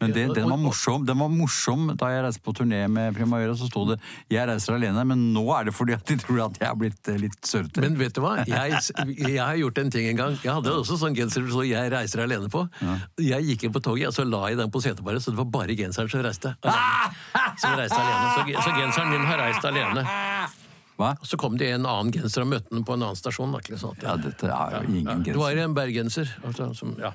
Men 0.00 0.14
det, 0.16 0.22
den 0.34 0.48
var 0.48 0.56
morsom 0.56 1.04
Den 1.04 1.18
var 1.20 1.28
morsom 1.28 1.90
da 2.00 2.08
jeg 2.08 2.22
reiste 2.24 2.42
på 2.44 2.54
turné 2.56 2.86
med 2.88 3.14
Primavera. 3.16 3.52
Så 3.56 3.68
sto 3.68 3.84
det 3.88 3.98
'Jeg 4.30 4.48
reiser 4.48 4.74
alene', 4.78 5.04
men 5.04 5.26
nå 5.34 5.44
er 5.58 5.68
det 5.68 5.74
fordi 5.76 5.92
at 5.92 6.04
de 6.08 6.16
tror 6.16 6.46
at 6.46 6.58
jeg 6.60 6.68
er 6.70 6.78
blitt 6.78 7.08
eh, 7.08 7.18
litt 7.20 7.36
sørete. 7.44 7.84
Men 7.84 7.98
vet 7.98 8.14
du 8.16 8.22
hva? 8.24 8.38
Jeg, 8.48 8.80
jeg 9.18 9.38
har 9.40 9.56
gjort 9.60 9.78
en 9.78 9.90
ting 9.90 10.08
en 10.08 10.16
gang. 10.16 10.38
Jeg 10.42 10.52
hadde 10.52 10.72
også 10.72 10.96
sånn 11.00 11.16
genser 11.16 11.44
så 11.50 11.66
jeg 11.68 11.92
reiser 11.92 12.24
alene 12.24 12.48
på. 12.48 12.64
Jeg 13.20 13.44
gikk 13.44 13.68
inn 13.68 13.76
på 13.76 13.84
toget, 13.84 14.08
og 14.08 14.16
så 14.16 14.24
la 14.24 14.48
jeg 14.48 14.58
den 14.60 14.72
på 14.72 14.80
seteparet, 14.80 15.22
så 15.22 15.34
det 15.34 15.40
var 15.42 15.50
bare 15.52 15.76
genseren 15.76 16.08
som 16.08 16.24
reiste. 16.24 16.56
alene. 16.62 17.14
Som 17.60 17.76
reiste 17.76 18.00
alene. 18.00 18.32
Så, 18.34 18.64
så 18.64 18.72
genseren 18.76 19.10
min 19.12 19.26
har 19.28 19.38
reist 19.42 19.64
alene. 19.68 20.06
Hva? 21.00 21.14
Og 21.20 21.28
så 21.28 21.38
kom 21.40 21.56
det 21.60 21.70
en 21.74 21.86
annen 21.88 22.12
genser 22.14 22.44
og 22.44 22.50
møtte 22.52 22.74
den 22.74 22.84
på 22.86 22.96
en 22.96 23.04
annen 23.06 23.18
stasjon. 23.18 23.54
Da, 23.56 23.78
sant? 23.80 24.04
Ja, 24.04 24.16
dette 24.20 24.50
er 24.50 24.76
jo 24.76 24.82
ingen 24.90 25.24
genser. 25.24 25.32
Det 25.32 25.40
var 25.40 25.62
en 25.64 25.76
bergenser. 25.76 26.34
Altså, 26.46 26.70
som, 26.76 26.94
ja. 27.00 27.12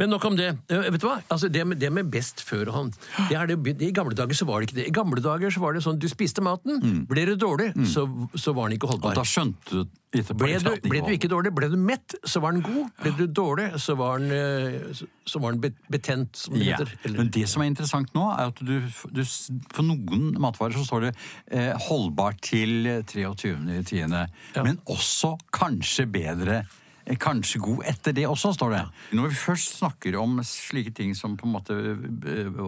Men 0.00 0.10
nok 0.12 0.26
om 0.30 0.38
det. 0.38 0.50
Eh, 0.68 0.88
vet 0.90 1.00
du 1.02 1.08
hva? 1.08 1.20
Altså, 1.28 1.50
det, 1.52 1.64
med, 1.68 1.80
det 1.82 1.92
med 1.94 2.10
best 2.12 2.42
før-hånd 2.44 2.96
det 3.30 3.36
er 3.38 3.48
det, 3.50 3.76
I 3.82 3.92
gamle 3.94 4.16
dager 4.18 4.36
så 4.36 4.46
var 4.48 4.60
det 4.60 4.68
ikke 4.68 4.80
det. 4.80 4.88
I 4.90 4.94
gamle 4.94 5.22
dager 5.24 5.52
så 5.54 5.62
var 5.62 5.76
det 5.76 5.84
sånn 5.84 6.00
du 6.02 6.08
spiste 6.10 6.44
maten. 6.44 7.04
Ble 7.08 7.26
det 7.30 7.38
dårlig, 7.42 7.72
så, 7.90 8.06
så 8.34 8.54
var 8.56 8.68
den 8.68 8.78
ikke 8.78 8.96
Og 8.98 9.06
da 9.14 9.24
skjønte 9.26 9.84
du 9.84 10.00
Ble 10.14 10.58
du, 10.62 10.70
ble 10.88 11.00
du 11.02 11.10
ikke 11.16 11.28
dårlig, 11.28 11.50
ble 11.54 11.68
du 11.72 11.76
mett, 11.76 12.14
så 12.24 12.40
var 12.40 12.52
den 12.54 12.62
god. 12.62 12.90
Ble 13.02 13.10
du 13.18 13.26
dårlig, 13.26 13.66
så 13.82 13.96
var 13.98 14.18
den, 14.22 14.30
eh, 14.30 14.92
så- 15.26 15.40
var 15.40 15.52
den 15.56 15.74
betent, 15.90 16.36
som 16.36 16.54
det 16.54 16.66
Ja. 16.66 16.76
heter. 16.76 16.92
Eller- 17.04 17.18
Men 17.18 17.30
det 17.30 17.48
som 17.48 17.62
er 17.62 17.66
interessant 17.66 18.12
nå, 18.14 18.24
er 18.38 18.46
at 18.46 18.54
du, 18.56 18.80
du 19.12 19.24
for 19.24 19.82
noen 19.82 20.34
matvarer 20.38 20.72
så 20.72 20.86
står 20.86 21.00
det 21.08 21.16
eh, 21.50 21.72
holdbart 21.88 22.40
til 22.40 22.86
23.10., 23.04 24.28
Ja. 24.54 24.62
men 24.62 24.78
også 24.86 25.36
kanskje 25.52 26.06
bedre 26.10 26.64
kanskje 27.20 27.60
god 27.60 27.82
etter 27.90 28.14
det 28.16 28.24
også, 28.26 28.52
står 28.56 28.70
det. 28.72 28.82
Når 29.18 29.28
vi 29.28 29.36
først 29.36 29.74
snakker 29.78 30.16
om 30.16 30.38
slike 30.46 30.92
ting 30.96 31.12
som 31.16 31.34
på 31.36 31.44
en 31.46 31.52
måte 31.52 31.74
øh, 31.76 32.60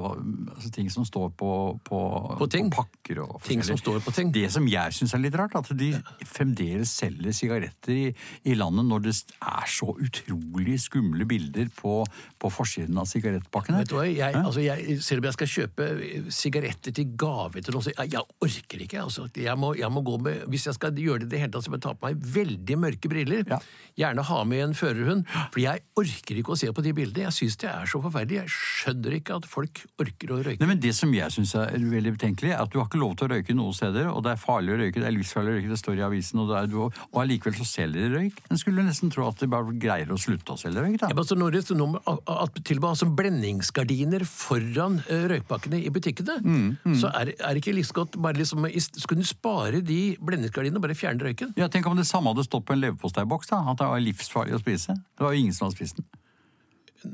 altså 0.55 0.71
Ting 0.75 0.91
som 0.93 1.07
står 1.09 1.31
på, 1.39 1.51
på, 1.85 2.01
På 2.39 2.47
ting. 2.53 2.69
pakker 2.71 3.23
og 3.25 3.41
Ting 3.47 3.63
som 3.65 3.79
står 3.81 4.03
på 4.05 4.13
ting. 4.13 4.33
Det 4.35 4.51
som 4.53 4.67
jeg 4.69 4.93
syns 4.93 5.15
er 5.17 5.23
litt 5.25 5.39
rart, 5.39 5.57
at 5.57 5.71
de 5.79 5.89
fremdeles 6.29 6.91
selger 7.01 7.33
sigaretter 7.37 7.95
i, 7.95 8.05
i 8.45 8.57
landet 8.59 8.85
når 8.89 9.07
det 9.07 9.15
er 9.41 9.71
så 9.73 9.89
utrolig 9.95 10.77
skumle 10.85 11.25
bilder 11.29 11.71
på, 11.77 12.03
på 12.39 12.51
forsiden 12.53 12.99
av 13.01 13.09
sigarettpakkene. 13.09 13.81
Vet 13.85 13.93
du 13.95 13.97
hva, 13.99 14.05
jeg, 14.11 14.37
altså 14.43 14.65
jeg, 14.65 14.99
Selv 15.07 15.23
om 15.25 15.31
jeg 15.31 15.39
skal 15.39 15.53
kjøpe 15.55 15.89
sigaretter 16.35 16.97
til 16.97 17.17
gave 17.19 17.63
til 17.63 17.77
noen, 17.77 17.87
så 17.87 17.95
jeg, 17.95 18.13
jeg 18.13 18.27
orker 18.51 18.85
ikke. 18.87 19.01
altså. 19.07 19.29
Jeg 19.37 19.57
må, 19.61 19.73
jeg 19.79 19.91
må 19.93 20.05
gå 20.07 20.19
med, 20.27 20.45
Hvis 20.53 20.69
jeg 20.69 20.77
skal 20.77 20.97
gjøre 21.01 21.25
det 21.25 21.31
i 21.31 21.35
det 21.37 21.43
hele 21.47 21.55
tatt, 21.57 21.65
så 21.67 21.73
må 21.73 21.81
jeg 21.81 21.87
ta 21.87 21.95
på 21.97 22.11
meg 22.11 22.29
veldig 22.37 22.79
mørke 22.85 23.11
briller. 23.13 23.47
Ja. 23.49 23.61
Gjerne 23.97 24.26
ha 24.29 24.43
med 24.45 24.63
en 24.65 24.75
førerhund. 24.77 25.25
For 25.55 25.61
jeg 25.63 25.83
orker 25.97 26.41
ikke 26.41 26.55
å 26.55 26.59
se 26.61 26.71
på 26.75 26.83
de 26.85 26.93
bildene. 26.97 27.27
Jeg 27.29 27.37
syns 27.39 27.57
det 27.63 27.71
er 27.71 27.87
så 27.91 28.01
forferdelig. 28.05 28.43
Jeg 28.43 28.53
skjønner 28.55 29.17
ikke 29.21 29.37
at 29.41 29.47
folk 29.51 29.83
orker 30.03 30.35
å 30.37 30.41
røyke. 30.45 30.61
Nei, 30.61 30.71
men 30.73 30.81
Det 30.87 30.93
som 30.95 31.13
jeg 31.15 31.31
syns 31.35 31.55
er 31.59 31.77
veldig 31.79 32.15
betenkelig, 32.19 32.53
er 32.55 32.63
at 32.63 32.71
du 32.73 32.79
har 32.81 32.87
ikke 32.91 33.01
lov 33.01 33.17
til 33.17 33.29
å 33.29 33.33
røyke 33.35 33.57
noen 33.57 33.75
steder. 33.77 34.11
Og 34.13 34.23
det 34.27 34.35
er 34.37 34.43
farlig 34.43 34.75
å 34.75 34.79
røyke, 34.83 35.01
det 35.03 35.09
er 35.11 35.17
livsfarlig 35.17 35.53
å 35.53 35.57
røyke, 35.59 35.73
det 35.73 35.81
står 35.81 35.99
i 36.01 36.05
avisen, 36.07 36.43
og, 36.43 36.53
er, 36.59 36.77
og 36.77 37.21
allikevel 37.23 37.57
så 37.59 37.67
selger 37.69 38.07
de 38.07 38.13
røyk. 38.19 38.43
En 38.51 38.61
skulle 38.61 38.85
nesten 38.87 39.11
tro 39.15 39.27
at 39.29 39.41
de 39.43 39.49
bare 39.51 39.75
greier 39.81 40.13
å 40.15 40.19
slutte 40.21 40.55
å 40.55 40.61
selge 40.61 40.83
røyk, 40.85 40.99
da. 41.03 41.11
Ja, 41.11 41.15
men 41.19 41.25
så 41.25 41.35
står 41.37 41.43
noe 41.81 42.01
at- 42.07 42.61
til 42.67 42.77
og 42.79 42.83
med 42.83 42.91
altså 42.91 43.07
blendingsgardiner 43.51 44.25
foran 44.29 44.99
eh, 45.09 45.27
røykpakkene 45.33 45.81
i 45.85 45.91
butikkene, 45.93 46.37
Mm, 46.47 46.77
så 46.99 47.09
er, 47.15 47.31
er 47.39 47.55
det 47.57 47.61
ikke 47.63 47.75
like 47.75 47.93
godt 47.97 48.17
bare 48.23 48.37
liksom, 48.39 48.65
Skulle 49.01 49.23
du 49.23 49.27
spare 49.29 49.81
de 49.85 50.17
blendingsgardinene 50.23 50.79
og 50.81 50.85
bare 50.85 50.97
fjerne 50.99 51.23
røyken? 51.23 51.53
Ja, 51.59 51.69
Tenk 51.73 51.87
om 51.87 51.97
det 51.99 52.07
samme 52.09 52.33
hadde 52.33 52.45
stått 52.47 52.65
på 52.69 52.75
en 52.75 52.81
leverposteiboks, 52.83 53.49
da. 53.51 53.61
At 53.71 53.79
det 53.81 53.87
var 53.89 54.01
livsfarlig 54.17 54.57
å 54.57 54.63
spise. 54.63 54.97
Det 54.97 55.27
var 55.27 55.35
jo 55.35 55.45
ingen 55.45 55.57
som 55.57 55.69
hadde 55.69 55.79
spist 55.79 56.01
den. 56.01 56.09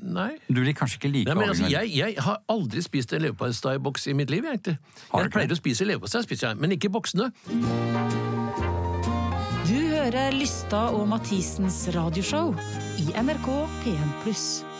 Nei. 0.00 0.30
Du 0.48 0.62
blir 0.62 0.72
kanskje 0.72 0.96
ikke 1.00 1.10
like 1.12 1.28
Nei, 1.28 1.36
men 1.36 1.50
altså, 1.52 1.68
jeg, 1.68 1.90
jeg 1.98 2.14
har 2.24 2.38
aldri 2.48 2.80
spist 2.84 3.12
en 3.12 3.26
leverposteiboks 3.26 4.06
i 4.08 4.16
mitt 4.16 4.30
liv. 4.32 4.46
Egentlig. 4.48 4.78
Har 5.10 5.18
du 5.18 5.26
jeg 5.26 5.28
ikke? 5.28 5.36
pleier 5.36 5.52
å 5.52 5.58
spise 5.58 5.88
leverpostei, 5.88 6.24
spiser 6.24 6.48
jeg, 6.48 6.60
men 6.62 6.76
ikke 6.78 6.92
boksene. 6.94 7.28
Du 9.68 9.78
hører 9.92 10.34
Lysta 10.36 10.86
og 10.96 11.04
Mathisens 11.12 11.84
radioshow 11.94 12.54
i 13.02 13.10
NRK 13.20 13.48
P1+. 13.84 14.71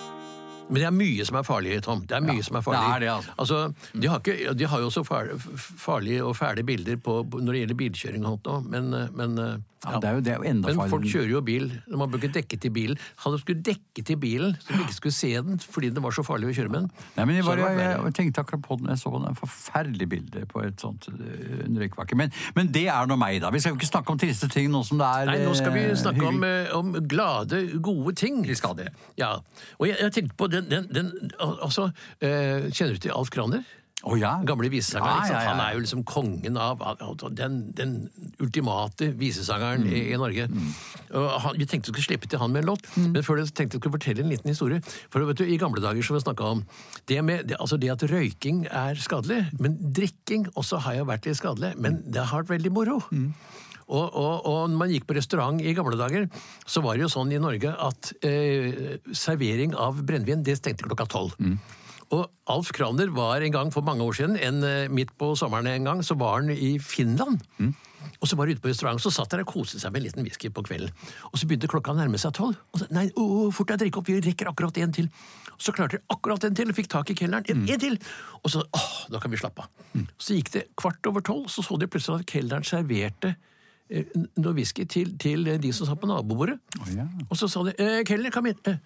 Men 0.72 0.80
det 0.80 0.88
er 0.88 0.94
mye 0.96 1.26
som 1.28 1.37
er 1.38 1.44
farlig, 1.46 1.76
Tom. 1.85 2.04
Det 2.08 2.16
er 2.16 2.24
mye 2.24 2.42
som 2.46 2.56
er 2.58 2.64
farlig. 2.64 2.80
det 3.00 3.08
er 3.11 3.18
det, 3.20 3.35
altså. 3.37 3.61
de, 3.92 4.08
har 4.08 4.22
ikke, 4.22 4.54
de 4.56 4.70
har 4.72 4.80
jo 4.80 4.88
også 4.88 5.04
far- 5.06 5.35
farlige 5.61 6.24
og 6.24 6.35
fæle 6.38 6.64
bilder 6.66 6.96
på, 6.96 7.20
når 7.37 7.52
det 7.52 7.61
gjelder 7.66 7.80
bilkjøring 7.85 8.24
sånt 8.26 8.48
nå, 8.48 8.56
men, 8.72 8.90
men 9.18 9.37
Ja, 9.82 9.98
det 9.98 10.06
er 10.08 10.14
jo, 10.14 10.20
det 10.22 10.30
er 10.30 10.37
jo 10.38 10.46
enda 10.46 10.70
Men 10.70 10.90
folk 10.92 11.06
kjører 11.11 11.30
jo 11.32 11.40
bil. 11.42 11.64
Man 11.90 12.11
bruker 12.12 12.30
dekke 12.30 12.54
til 12.62 12.70
bilen. 12.70 13.00
Hadde 13.24 13.40
skulle 13.42 13.64
dekke 13.66 14.04
til 14.06 14.18
bilen, 14.22 14.52
så 14.62 14.76
de 14.76 14.85
ikke 14.85 14.94
skulle 14.94 15.16
se 15.16 15.30
den 15.42 15.58
fordi 15.58 15.90
det 15.90 16.02
var 16.04 16.14
så 16.14 16.22
farlig 16.22 16.52
å 16.52 16.54
kjøre 16.54 16.70
med 16.70 16.85
den. 16.85 17.06
Nei, 17.16 17.24
men 17.26 17.38
jeg, 17.40 17.46
hadde 17.48 17.66
det 17.80 17.88
jeg, 17.88 18.12
tenkte 18.18 18.44
akkurat 18.44 18.62
på 18.62 18.76
den, 18.78 18.92
jeg 18.92 19.00
så 19.02 19.11
på 19.11 19.22
den 19.24 19.38
forferdelige 19.40 20.12
bildet 20.12 20.46
på 20.52 20.62
et 20.62 20.78
sånt 20.87 21.08
en 21.11 21.80
røykpakke. 21.82 22.18
Men, 22.20 22.30
men 22.54 22.70
det 22.74 22.85
er 22.94 23.11
nå 23.11 23.16
meg, 23.18 23.40
da. 23.42 23.50
Vi 23.54 23.62
skal 23.64 23.74
jo 23.74 23.80
ikke 23.80 23.90
snakke 23.90 24.14
om 24.14 24.22
triste 24.22 24.48
ting 24.54 24.70
nå 24.70 24.85
som 24.87 25.02
det 25.02 25.08
er 25.18 25.32
Nei, 25.32 25.37
nå 25.42 25.56
skal 25.58 25.74
vi 25.74 25.82
snakke 25.98 26.30
om, 26.30 26.38
eh, 26.46 26.70
om 26.78 26.94
glade, 27.11 27.64
gode 27.82 28.14
ting. 28.22 28.38
Vi 28.46 28.54
skal 28.58 28.78
det. 28.78 28.92
Ja, 29.18 29.32
og 29.80 29.90
jeg, 29.90 29.98
jeg 29.98 30.14
tenkte 30.14 30.38
på 30.38 30.46
den, 30.70 30.88
den, 30.92 31.12
den 31.20 31.31
Altså, 31.38 31.90
eh, 32.20 32.68
kjenner 32.72 32.96
du 32.96 33.07
til 33.07 33.14
Alf 33.16 33.33
Kraner? 33.35 33.64
Å 34.03 34.16
ja. 34.18 34.33
Gamle 34.46 34.66
visesangeren. 34.72 35.29
Ja, 35.29 35.31
ja, 35.31 35.42
ja. 35.44 35.51
Han 35.53 35.61
er 35.62 35.77
jo 35.77 35.83
liksom 35.85 36.03
kongen 36.09 36.57
av 36.59 36.81
den, 37.38 37.59
den 37.79 37.92
ultimate 38.42 39.12
visesangeren 39.18 39.87
i, 39.87 40.09
i 40.11 40.18
Norge. 40.18 40.48
Og 41.14 41.29
han, 41.44 41.59
vi 41.61 41.68
tenkte 41.70 41.92
vi 41.92 42.01
skulle 42.01 42.09
slippe 42.09 42.31
til 42.31 42.42
han 42.42 42.51
med 42.55 42.64
en 42.64 42.72
låt, 42.72 42.88
men 42.98 43.22
før 43.22 43.38
det 43.38 43.53
tenkte 43.53 43.79
jeg 43.79 43.85
skulle 43.85 43.98
fortelle 44.01 44.25
en 44.25 44.33
liten 44.33 44.51
historie. 44.51 44.83
For 45.12 45.22
vet 45.29 45.38
du, 45.38 45.46
I 45.46 45.61
gamle 45.61 45.83
dager 45.85 46.03
så 46.03 46.16
vi 46.16 46.25
snakka 46.25 46.51
om 46.57 46.64
det, 47.11 47.20
med, 47.22 47.46
det, 47.51 47.61
altså 47.62 47.79
det 47.79 47.92
at 47.94 48.03
røyking 48.11 48.64
er 48.66 48.98
skadelig, 49.03 49.44
men 49.62 49.79
drikking 49.94 50.48
også 50.59 50.83
har 50.83 50.98
jo 50.98 51.09
vært 51.12 51.31
litt 51.31 51.38
skadelig. 51.38 51.77
Men 51.79 52.03
det 52.03 52.27
har 52.27 52.42
vært 52.42 52.57
veldig 52.57 52.75
moro. 52.75 52.98
Og, 53.88 54.06
og, 54.06 54.46
og 54.46 54.58
når 54.70 54.78
man 54.78 54.92
gikk 54.94 55.06
på 55.08 55.16
restaurant 55.18 55.60
i 55.62 55.74
gamle 55.76 55.98
dager, 56.00 56.28
så 56.66 56.82
var 56.84 56.96
det 56.96 57.06
jo 57.06 57.12
sånn 57.12 57.32
i 57.34 57.40
Norge 57.42 57.72
at 57.72 58.12
eh, 58.26 58.98
servering 59.16 59.76
av 59.78 60.02
brennevin 60.06 60.44
det 60.46 60.58
stengte 60.60 60.86
klokka 60.88 61.08
tolv. 61.10 61.38
Og 62.12 62.26
Alf 62.52 62.72
Kraner 62.76 63.08
var 63.14 63.40
en 63.40 63.54
gang 63.54 63.70
for 63.72 63.84
mange 63.86 64.04
år 64.04 64.18
siden, 64.18 64.36
en, 64.36 64.60
eh, 64.64 64.90
midt 64.92 65.14
på 65.18 65.32
sommeren 65.38 65.70
en 65.70 65.88
gang, 65.88 66.02
så 66.04 66.16
var 66.18 66.40
han 66.40 66.52
i 66.52 66.76
Finland. 66.78 67.40
Og 68.20 68.28
så 68.28 68.36
var 68.36 68.46
han 68.46 68.54
ute 68.54 68.62
på 68.62 68.68
restaurant, 68.70 69.00
så 69.00 69.10
satt 69.14 69.30
der 69.30 69.42
og 69.42 69.52
koste 69.54 69.80
seg 69.80 69.92
med 69.92 70.02
en 70.02 70.06
liten 70.08 70.26
whisky 70.26 70.50
på 70.52 70.64
kvelden. 70.66 70.92
Og 71.30 71.38
så 71.38 71.46
begynte 71.48 71.70
klokka 71.70 71.94
å 71.94 71.96
nærme 71.96 72.18
seg 72.20 72.34
tolv. 72.36 72.58
Og 72.74 72.82
så, 72.82 72.88
nei, 72.94 73.06
å, 73.16 73.48
fort 73.54 73.72
deg, 73.72 73.86
drikker 73.86 74.02
opp, 74.02 74.10
vi 74.10 74.20
rekker 74.20 74.50
akkurat 74.50 74.76
en 74.82 74.92
til. 74.92 75.08
Og 75.54 75.62
så 75.62 75.72
klarte 75.72 75.98
de 75.98 76.04
akkurat 76.12 76.44
en 76.44 76.54
til, 76.58 76.68
og 76.68 76.76
fikk 76.76 76.90
tak 76.92 77.10
i 77.10 77.16
kelneren. 77.18 77.48
En, 77.48 77.64
en 77.70 77.80
til! 77.80 77.96
Og 78.42 78.52
så, 78.52 78.64
åh, 78.76 78.92
da 79.14 79.22
kan 79.22 79.32
vi 79.32 79.40
slappe 79.40 79.64
av. 79.64 80.04
Så 80.18 80.36
gikk 80.36 80.52
det 80.52 80.66
kvart 80.76 81.06
over 81.08 81.24
tolv, 81.24 81.48
så 81.48 81.64
så 81.64 81.78
de 81.80 81.88
plutselig 81.90 82.26
at 82.26 82.34
kelneren 82.34 82.66
serverte 82.66 83.34
noe 84.40 84.55
whisky 84.57 84.87
til, 84.88 85.12
til 85.20 85.44
de 85.61 85.72
som 85.76 85.87
satt 85.88 86.00
på 86.00 86.09
nabobordet. 86.11 86.59
ja. 86.96 87.07
Og 87.28 87.37
så 87.38 87.48
sa 87.50 87.62
de 87.66 87.74
eh, 87.78 88.02
'Kelner, 88.09 88.33
kom 88.33 88.46
inn. 88.48 88.59
Eh, 88.66 88.78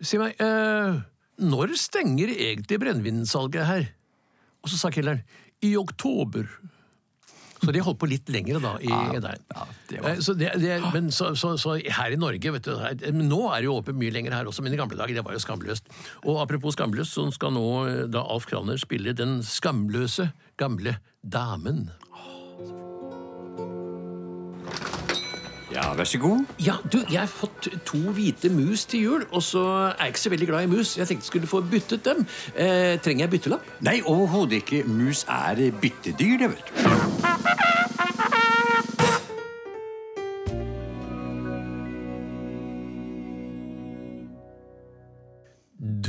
si 0.00 0.18
meg, 0.20 0.34
eh, 0.40 1.00
når 1.40 1.76
stenger 1.76 2.28
egentlig 2.36 2.80
brennevinsalget 2.80 3.66
her?' 3.66 3.88
Og 4.62 4.68
så 4.68 4.76
sa 4.76 4.90
kelneren 4.92 5.22
'i 5.62 5.74
oktober'. 5.76 6.48
Så 7.60 7.72
de 7.76 7.80
holdt 7.84 7.98
på 8.00 8.08
litt 8.08 8.28
lenger 8.32 8.56
da. 8.58 8.70
i 8.80 8.88
der. 9.20 9.36
ja, 9.52 9.64
det 9.88 10.00
var- 10.00 10.10
Eh, 10.10 10.20
så 10.24 10.32
det, 10.32 10.48
det, 10.62 10.80
men 10.94 11.10
så, 11.12 11.34
så, 11.36 11.58
så 11.60 11.74
her 11.76 12.10
i 12.10 12.16
Norge 12.16 12.52
vet 12.52 12.62
du, 12.64 12.72
her, 12.74 12.94
Nå 13.12 13.40
er 13.52 13.60
det 13.60 13.64
jo 13.68 13.74
åpent 13.82 13.98
mye 14.00 14.10
lenger 14.10 14.32
her 14.32 14.48
også, 14.48 14.62
men 14.64 14.72
i 14.72 14.76
gamle 14.80 14.96
dager 14.96 15.12
det 15.14 15.24
var 15.24 15.32
jo 15.36 15.42
skamløst. 15.44 15.84
Og 16.24 16.40
apropos 16.40 16.72
skamløst, 16.72 17.12
så 17.12 17.26
skal 17.32 17.52
nå 17.52 17.66
eh, 17.86 18.06
da 18.08 18.22
Alf 18.24 18.46
Kraner 18.48 18.80
spille 18.80 19.12
den 19.12 19.42
skamløse 19.44 20.32
gamle 20.56 20.96
damen. 21.22 21.90
Ja, 25.70 25.92
vær 25.94 26.04
så 26.04 26.18
god. 26.18 26.44
Ja, 26.58 26.74
du, 26.92 26.98
jeg 27.10 27.20
har 27.20 27.30
fått 27.30 27.68
to 27.86 27.98
hvite 28.16 28.50
mus 28.50 28.84
til 28.90 29.04
jul, 29.04 29.24
og 29.30 29.42
så 29.42 29.62
er 29.86 30.00
jeg 30.00 30.14
ikke 30.14 30.20
så 30.24 30.32
veldig 30.32 30.48
glad 30.48 30.66
i 30.66 30.70
mus. 30.72 30.96
Jeg 30.98 31.06
tenkte 31.06 31.22
jeg 31.22 31.30
skulle 31.30 31.46
få 31.50 31.60
byttet 31.62 32.04
dem. 32.04 32.24
Eh, 32.56 32.98
trenger 32.98 33.24
jeg 33.24 33.30
byttelapp? 33.36 33.68
Nei, 33.86 34.00
overhodet 34.02 34.52
ikke. 34.64 34.82
Mus 34.90 35.22
er 35.28 35.70
byttedyr, 35.80 36.38
det, 36.42 36.50
vet 36.50 36.66
du. 36.74 36.74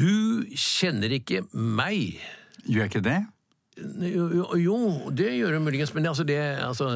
Du 0.02 0.46
kjenner 0.58 1.14
ikke 1.20 1.44
meg. 1.54 2.18
Gjør 2.66 2.88
jeg 2.88 2.92
ikke 2.96 3.06
det? 3.06 3.20
Jo, 4.02 4.46
jo, 4.58 4.78
det 5.16 5.30
gjør 5.36 5.56
hun 5.58 5.66
muligens, 5.66 5.94
men 5.96 6.08
altså 6.10 6.26
det, 6.28 6.38
altså, 6.64 6.88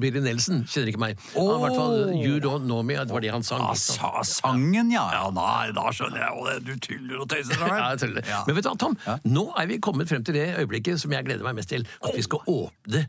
Billy 0.00 0.22
Nelson 0.24 0.62
kjenner 0.68 0.92
ikke 0.92 1.02
meg. 1.02 1.24
Han, 1.34 1.50
i 1.54 1.62
hvert 1.64 1.78
fall, 1.78 1.96
You 2.16 2.40
Don't 2.42 2.66
Know 2.68 2.84
Me, 2.86 2.98
det 3.00 3.14
var 3.14 3.24
det 3.24 3.32
han 3.34 3.44
sang. 3.46 3.64
Ah, 3.64 3.76
sa 3.78 4.24
sangen, 4.26 4.92
ja. 4.94 5.06
ja 5.14 5.24
nei, 5.36 5.70
da 5.76 5.88
skjønner 5.94 6.22
jeg 6.24 6.36
jo 6.36 6.46
det. 6.48 6.56
Du 6.68 6.86
tyller 6.88 7.24
og 7.24 7.30
tøyser. 7.32 7.64
Ja, 7.70 7.92
jeg 7.92 8.00
tuller. 8.02 8.24
Ja. 8.26 8.40
Men 8.46 8.56
vet 8.56 8.66
du 8.66 8.70
hva, 8.72 8.78
Tom, 8.80 8.96
nå 9.30 9.44
er 9.60 9.68
vi 9.70 9.80
kommet 9.82 10.10
frem 10.10 10.24
til 10.26 10.36
det 10.36 10.48
øyeblikket 10.58 11.00
som 11.02 11.12
jeg 11.14 11.28
gleder 11.28 11.46
meg 11.46 11.60
mest 11.60 11.70
til. 11.72 11.86
At 12.02 12.16
vi 12.16 12.24
skal 12.26 12.42
åpne 12.50 13.04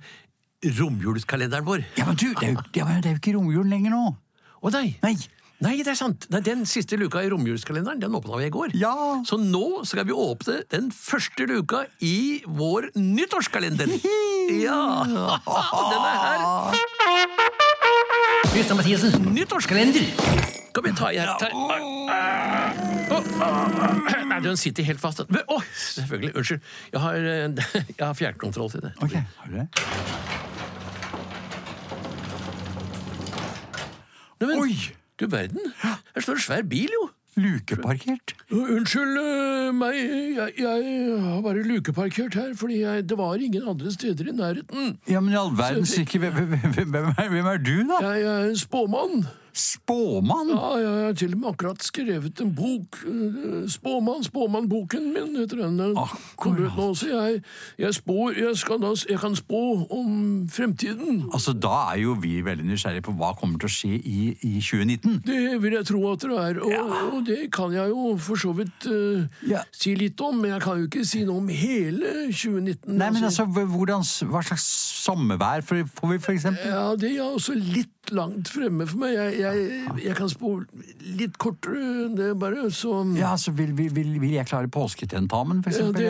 romjulskalenderen 0.80 1.65
vår. 1.67 1.86
Ja, 1.98 2.06
men 2.08 2.20
du, 2.20 2.30
det 2.38 2.52
er 2.52 2.56
jo, 2.56 2.65
det 2.72 2.86
er 2.86 3.15
jo 3.15 3.22
ikke 3.22 3.36
romjul 3.38 3.70
lenger 3.72 3.96
nå. 3.96 4.04
Å 4.62 4.74
nei! 4.78 4.88
Nei. 5.02 5.15
Nei, 5.62 5.76
det 5.86 5.91
er 5.93 5.97
sant. 6.00 6.26
Nei, 6.34 6.39
den 6.41 6.63
siste 6.65 6.97
luka 6.97 7.21
i 7.21 7.30
romjulskalenderen 7.30 8.00
den 8.02 8.15
åpna 8.17 8.39
vi 8.39 8.47
i 8.50 8.54
går. 8.54 8.71
Ja. 8.82 8.93
Så 9.30 9.38
nå 9.38 9.84
skal 9.86 10.08
vi 10.10 10.15
åpne 10.15 10.63
den 10.74 10.88
første 10.95 11.45
luka 11.50 11.84
i 12.02 12.41
vår 12.50 12.89
nyttårskalender. 12.97 13.91
Ja! 14.52 14.80
Den 15.06 16.02
er 16.02 16.17
her. 16.26 16.39
Kristian 18.52 18.80
Mathiasens 18.80 19.19
nyttårskalender. 19.21 20.10
Kan 20.74 20.84
vi 20.88 20.91
ta 20.97 21.12
i 21.13 21.19
her? 21.21 21.30
Ta, 21.39 21.45
Nei, 24.32 24.39
den 24.41 24.58
sitter 24.58 24.88
helt 24.88 25.02
fast. 25.04 25.21
Men, 25.30 25.43
Å, 25.45 25.60
selvfølgelig. 25.78 26.34
Unnskyld. 26.41 26.62
Jeg 26.95 27.04
har, 27.04 27.15
eh, 27.15 27.50
jeg 27.91 28.02
har 28.02 28.17
fjernkontroll 28.17 28.71
til 28.74 28.82
det. 28.88 28.95
Ok, 29.04 29.13
har 29.13 29.52
du 29.52 29.60
det? 29.60 29.67
Nei, 34.41 34.47
men, 34.50 34.58
Oi! 34.58 35.01
Du 35.22 35.28
verden. 35.30 35.74
Her 35.82 36.22
står 36.22 36.34
en 36.40 36.46
svær 36.50 36.62
bil, 36.66 36.90
jo. 36.90 37.10
Lukeparkert. 37.38 38.34
Unnskyld 38.52 39.20
øh, 39.20 39.76
meg, 39.76 39.96
jeg, 40.36 40.52
jeg 40.60 41.22
har 41.24 41.42
bare 41.42 41.64
lukeparkert 41.64 42.34
her 42.36 42.50
fordi 42.60 42.82
jeg, 42.82 43.06
det 43.10 43.18
var 43.18 43.36
ingen 43.36 43.70
andre 43.70 43.92
steder 43.92 44.28
i 44.28 44.36
nærheten. 44.36 44.98
Ja, 45.10 45.20
men 45.20 45.34
i 45.34 45.38
all 45.40 45.54
verdens 45.58 45.98
ikke 45.98 46.20
hvem, 46.20 46.34
hvem, 46.34 46.90
hvem, 46.92 47.46
er, 47.46 47.58
du, 47.58 47.78
da? 47.88 48.08
Jeg 48.08 48.22
er 48.22 48.50
en 48.50 48.58
spåmann. 48.58 49.24
Spåmann? 49.54 50.50
Ja, 50.50 50.70
jeg 50.80 51.06
har 51.06 51.14
til 51.20 51.34
og 51.36 51.40
med 51.42 51.50
akkurat 51.52 51.84
skrevet 51.84 52.42
en 52.42 52.54
bok. 52.56 53.00
eh, 53.06 53.68
Spåmann, 53.72 54.24
Spåmann-boken 54.24 55.14
min 55.14 55.36
heter 55.40 55.64
den. 55.64 55.98
Akkurat. 55.98 56.76
nå, 56.78 56.94
så 56.96 57.08
jeg, 57.10 57.42
jeg 57.80 57.94
spår 57.94 58.38
jeg, 58.38 58.56
da, 58.82 58.94
jeg 59.10 59.20
kan 59.20 59.36
spå 59.36 59.62
om 59.90 60.48
fremtiden. 60.50 61.26
Altså, 61.34 61.54
Da 61.54 61.94
er 61.94 62.02
jo 62.02 62.14
vi 62.22 62.42
veldig 62.46 62.66
nysgjerrige 62.66 63.06
på 63.08 63.16
hva 63.20 63.34
kommer 63.40 63.60
til 63.60 63.70
å 63.70 63.74
skje 63.74 64.00
i, 64.00 64.20
i 64.42 64.54
2019. 64.62 65.22
Det 65.26 65.62
vil 65.62 65.74
jeg 65.74 65.86
tro 65.86 66.02
at 66.12 66.22
det 66.26 66.38
er, 66.38 66.62
og, 66.62 66.96
og 67.14 67.26
det 67.28 67.52
kan 67.54 67.74
jeg 67.76 67.90
jo 67.90 68.16
for 68.22 68.40
så 68.40 68.54
vidt 68.58 68.88
uh, 68.88 69.26
Ja. 69.48 69.64
si 69.72 69.96
litt 69.96 70.20
om, 70.22 70.38
men 70.42 70.56
jeg 70.56 70.62
kan 70.62 70.80
jo 70.80 70.88
ikke 70.90 71.06
si 71.08 71.24
noe 71.28 71.42
om 71.42 71.50
hele 71.52 72.30
2019. 72.32 72.96
Nei, 72.98 73.10
men 73.12 73.24
altså, 73.28 73.46
hvordan, 73.46 74.06
Hva 74.32 74.44
slags 74.46 74.66
sommervær 75.02 75.66
får 75.66 75.82
vi, 75.84 76.18
eksempel? 76.36 76.68
Ja, 76.72 76.96
det 76.96 77.16
er 77.18 77.26
også 77.26 77.56
litt 77.58 77.90
langt 78.10 78.50
fremme 78.52 78.86
for 78.90 79.02
meg. 79.04 79.14
Jeg, 79.14 79.36
jeg, 79.40 79.94
jeg 80.04 80.16
kan 80.18 80.30
spå 80.32 80.52
litt 81.20 81.38
kortere 81.42 81.82
enn 82.06 82.16
det, 82.18 82.32
bare. 82.40 82.68
Så 82.74 82.94
Ja, 83.18 83.36
så 83.40 83.54
vil, 83.56 83.74
vil, 83.78 83.92
vil, 83.94 84.34
jeg 84.34 84.48
klare 84.50 84.70
påsketentamen, 84.72 85.62
for 85.64 85.76
ja, 85.76 85.88
det, 85.96 86.10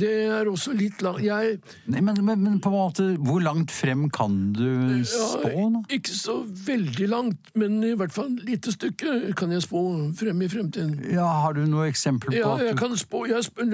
det 0.00 0.12
er 0.26 0.50
også 0.50 0.74
litt 0.76 1.02
langt. 1.04 1.22
Jeg 1.24 1.58
Nei, 1.88 2.02
men, 2.04 2.18
men, 2.24 2.42
men 2.44 2.58
på 2.62 2.72
en 2.72 2.76
måte, 2.76 3.06
hvor 3.22 3.40
langt 3.44 3.72
frem 3.74 4.08
kan 4.14 4.36
du 4.56 5.04
spå? 5.08 5.52
Ja, 5.54 5.82
Ikke 5.98 6.14
så 6.16 6.40
veldig 6.66 7.08
langt, 7.08 7.52
men 7.58 7.80
i 7.86 7.94
hvert 7.98 8.14
fall 8.14 8.32
et 8.34 8.44
lite 8.48 8.74
stykke 8.74 9.34
kan 9.38 9.52
jeg 9.54 9.64
spå 9.64 9.82
frem 10.18 10.42
i 10.44 10.50
fremtiden. 10.50 10.96
Ja, 11.14 11.26
Har 11.44 11.56
du 11.56 11.64
noe 11.68 11.88
eksempel 11.88 12.32
på 12.32 12.38
Ja, 12.38 12.54
at 12.56 12.66
jeg 12.66 12.78
kan 12.80 12.96
spå 12.98 13.24
jeg 13.28 13.44
spør, 13.46 13.68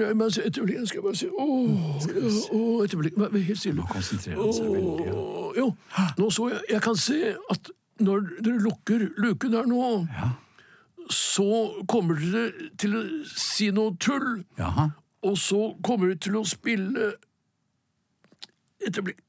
Et 0.45 0.57
øyeblikk, 0.57 0.87
skal 0.87 0.99
jeg 0.99 1.03
bare 1.03 1.15
si 1.15 1.27
Åh, 1.31 1.69
ja, 2.05 2.31
åh, 2.53 2.83
et 2.85 2.93
øyeblikk. 2.93 3.17
Vær 3.17 3.39
helt 3.39 3.59
stille. 3.59 3.79
Nå 3.81 3.87
konsentrerer 3.89 4.41
han 4.41 4.53
seg 4.53 4.69
veldig, 4.71 5.07
ja. 5.09 5.45
Jo, 5.55 5.69
nå 6.19 6.29
så 6.33 6.49
jeg 6.51 6.61
Jeg 6.75 6.81
kan 6.83 6.97
se 6.99 7.19
at 7.51 7.64
når 7.99 8.25
dere 8.43 8.59
lukker 8.63 9.05
luken 9.21 9.53
her 9.55 9.67
nå, 9.69 9.91
så 11.11 11.47
kommer 11.87 12.17
dere 12.19 12.69
til 12.81 12.95
å 12.97 13.03
si 13.29 13.69
noe 13.75 13.95
tull. 14.01 14.43
Jaha. 14.59 14.89
Og 15.25 15.37
så 15.41 15.61
kommer 15.85 16.11
dere 16.11 16.23
til 16.27 16.39
å 16.41 16.43
spille 16.47 17.13
Et 18.85 18.97
øyeblikk. 18.97 19.21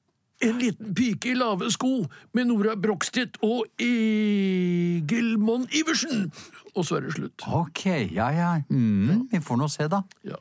En 0.44 0.58
liten 0.60 0.90
pike 0.92 1.30
i 1.30 1.34
lave 1.34 1.70
sko 1.72 2.02
med 2.36 2.50
Nora 2.50 2.74
Brogstedt 2.76 3.38
og 3.46 3.70
Egil 3.80 5.38
Monn 5.40 5.64
Iversen. 5.72 6.26
Og 6.74 6.84
så 6.84 6.98
er 6.98 7.06
det 7.06 7.14
slutt. 7.16 7.46
Ok, 7.48 7.86
ja 8.12 8.26
ja. 8.36 8.50
Mm, 8.68 9.30
vi 9.32 9.40
får 9.40 9.56
nå 9.56 9.68
se, 9.72 9.86
da. 9.88 10.02
Ja. 10.28 10.36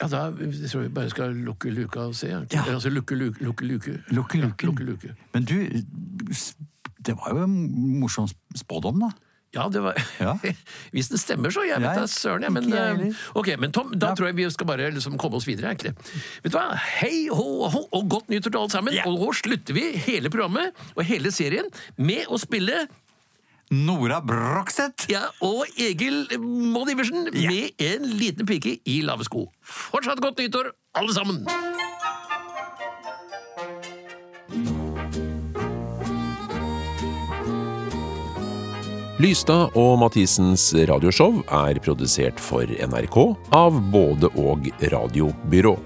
Ja, 0.00 0.08
da 0.08 0.22
jeg 0.40 0.70
tror 0.70 0.86
jeg 0.86 0.94
bare 0.94 1.10
skal 1.12 1.36
lukke 1.36 1.70
luka 1.70 2.08
og 2.08 2.16
se. 2.16 2.30
Ja. 2.32 2.64
Altså 2.64 2.88
lukke 2.90 3.14
luke, 3.14 3.44
lukke 3.44 3.68
luke. 3.68 3.98
Lukke 4.08 4.38
Ja, 4.40 4.48
lukke 4.62 4.84
luke. 4.88 5.12
Men 5.34 5.44
du, 5.44 5.54
det 7.04 7.14
var 7.20 7.34
jo 7.34 7.44
en 7.44 7.54
morsom 8.00 8.28
spådom, 8.56 9.00
da. 9.04 9.10
Ja, 9.54 9.68
det 9.70 9.82
var 9.84 9.94
Ja. 10.24 10.32
Hvis 10.90 11.08
det 11.12 11.20
stemmer, 11.22 11.52
så. 11.54 11.62
Jeg 11.68 11.78
vet 11.78 11.94
da 12.00 12.08
søren, 12.10 12.42
jeg. 12.42 12.52
Men, 12.56 12.72
eh, 12.74 13.22
ok, 13.38 13.52
men 13.62 13.70
Tom, 13.72 13.92
da 13.94 14.08
Ja. 14.10 14.14
tror 14.18 14.26
jeg 14.32 14.36
vi 14.40 14.48
skal 14.50 14.66
bare 14.66 14.90
liksom 14.90 15.14
komme 15.20 15.36
oss 15.38 15.46
videre. 15.46 15.70
er 15.70 15.78
ikke? 15.78 15.92
Vet 16.42 16.50
du 16.52 16.58
hva? 16.58 16.74
Hei 16.98 17.28
ho, 17.30 17.68
ho, 17.70 17.84
og 17.92 18.08
godt 18.10 18.28
nyttår 18.34 18.50
til 18.50 18.60
alle 18.64 18.70
sammen. 18.74 18.94
Yeah. 18.94 19.06
Og 19.06 19.20
nå 19.20 19.30
slutter 19.38 19.74
vi 19.76 19.92
hele 20.08 20.28
programmet 20.32 20.74
og 20.96 21.04
hele 21.06 21.30
serien 21.30 21.70
med 21.96 22.26
å 22.26 22.40
spille 22.42 22.86
Nora 23.70 24.18
Brogstedt! 24.20 25.06
ja, 25.08 25.22
og 25.40 25.64
Egil 25.80 26.26
Monn 26.38 26.90
Iversen 26.92 27.30
med 27.32 27.72
en 27.80 28.04
liten 28.20 28.46
pike 28.46 28.76
i 28.84 29.00
lave 29.02 29.24
sko. 29.24 29.46
Fortsatt 29.64 30.20
godt 30.20 30.38
nyttår, 30.42 30.68
alle 30.94 31.14
sammen! 31.16 31.46
Lystad 39.24 39.72
og 39.80 39.94
Mathisens 40.02 40.66
radioshow 40.90 41.38
er 41.48 41.78
produsert 41.80 42.40
for 42.42 42.68
NRK 42.68 43.16
av 43.56 43.78
både 43.94 44.28
og 44.36 44.68
radiobyrå. 44.92 45.76